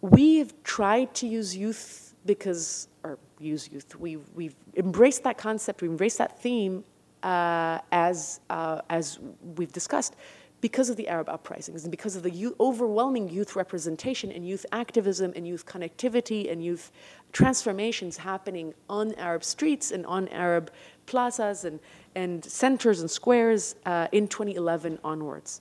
[0.00, 5.90] we've tried to use youth because, or use youth, we've, we've embraced that concept, we've
[5.90, 6.84] embraced that theme
[7.22, 9.18] uh, as, uh, as
[9.56, 10.16] we've discussed,
[10.62, 14.64] because of the Arab uprisings and because of the youth, overwhelming youth representation and youth
[14.70, 16.92] activism and youth connectivity and youth
[17.32, 20.70] transformations happening on Arab streets and on Arab
[21.06, 21.80] plazas and,
[22.14, 25.60] and centers and squares uh, in 2011 onwards.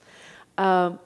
[0.60, 1.00] Um,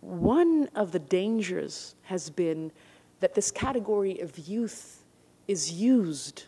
[0.00, 2.72] one of the dangers has been
[3.20, 5.04] that this category of youth
[5.46, 6.44] is used,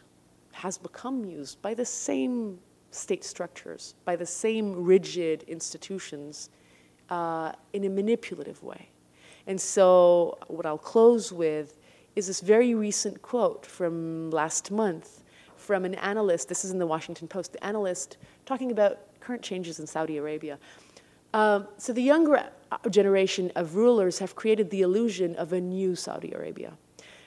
[0.53, 2.59] has become used by the same
[2.95, 6.51] state structures, by the same rigid institutions
[7.11, 8.89] uh, in a manipulative way.
[9.47, 11.79] And so, what I'll close with
[12.14, 15.23] is this very recent quote from last month
[15.57, 16.49] from an analyst.
[16.49, 20.59] This is in the Washington Post, the analyst talking about current changes in Saudi Arabia.
[21.35, 25.95] Um, so the younger uh, generation of rulers have created the illusion of a new
[25.95, 26.73] Saudi Arabia,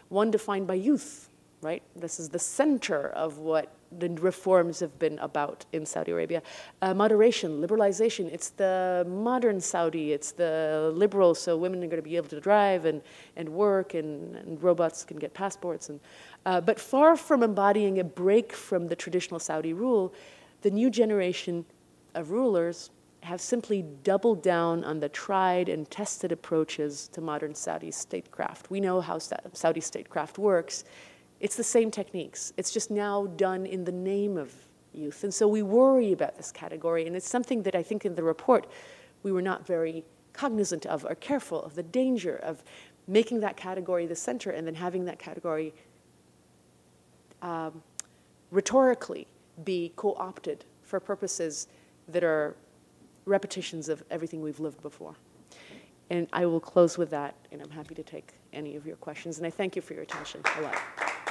[0.09, 1.29] one defined by youth,
[1.65, 1.81] right?
[1.95, 6.41] This is the center of what the reforms have been about in Saudi Arabia.
[6.81, 12.09] Uh, moderation, liberalization, it's the modern Saudi, it's the liberal, so women are going to
[12.09, 13.01] be able to drive and,
[13.35, 15.89] and work, and, and robots can get passports.
[15.89, 15.99] And,
[16.45, 20.13] uh, but far from embodying a break from the traditional Saudi rule,
[20.61, 21.65] the new generation
[22.13, 27.89] of rulers have simply doubled down on the tried and tested approaches to modern Saudi
[27.89, 28.69] statecraft.
[28.69, 30.83] We know how Saudi statecraft works.
[31.39, 32.53] It's the same techniques.
[32.57, 34.53] It's just now done in the name of
[34.93, 35.23] youth.
[35.23, 38.23] And so we worry about this category, and it's something that I think in the
[38.23, 38.67] report
[39.23, 42.63] we were not very cognizant of or careful of the danger of
[43.07, 45.73] making that category the center and then having that category
[47.41, 47.81] um,
[48.51, 49.27] rhetorically
[49.63, 51.67] be co-opted for purposes
[52.07, 52.55] that are
[53.25, 55.15] repetitions of everything we've lived before.
[56.09, 59.37] And I will close with that, and I'm happy to take any of your questions.
[59.37, 61.24] And I thank you for your attention a lot.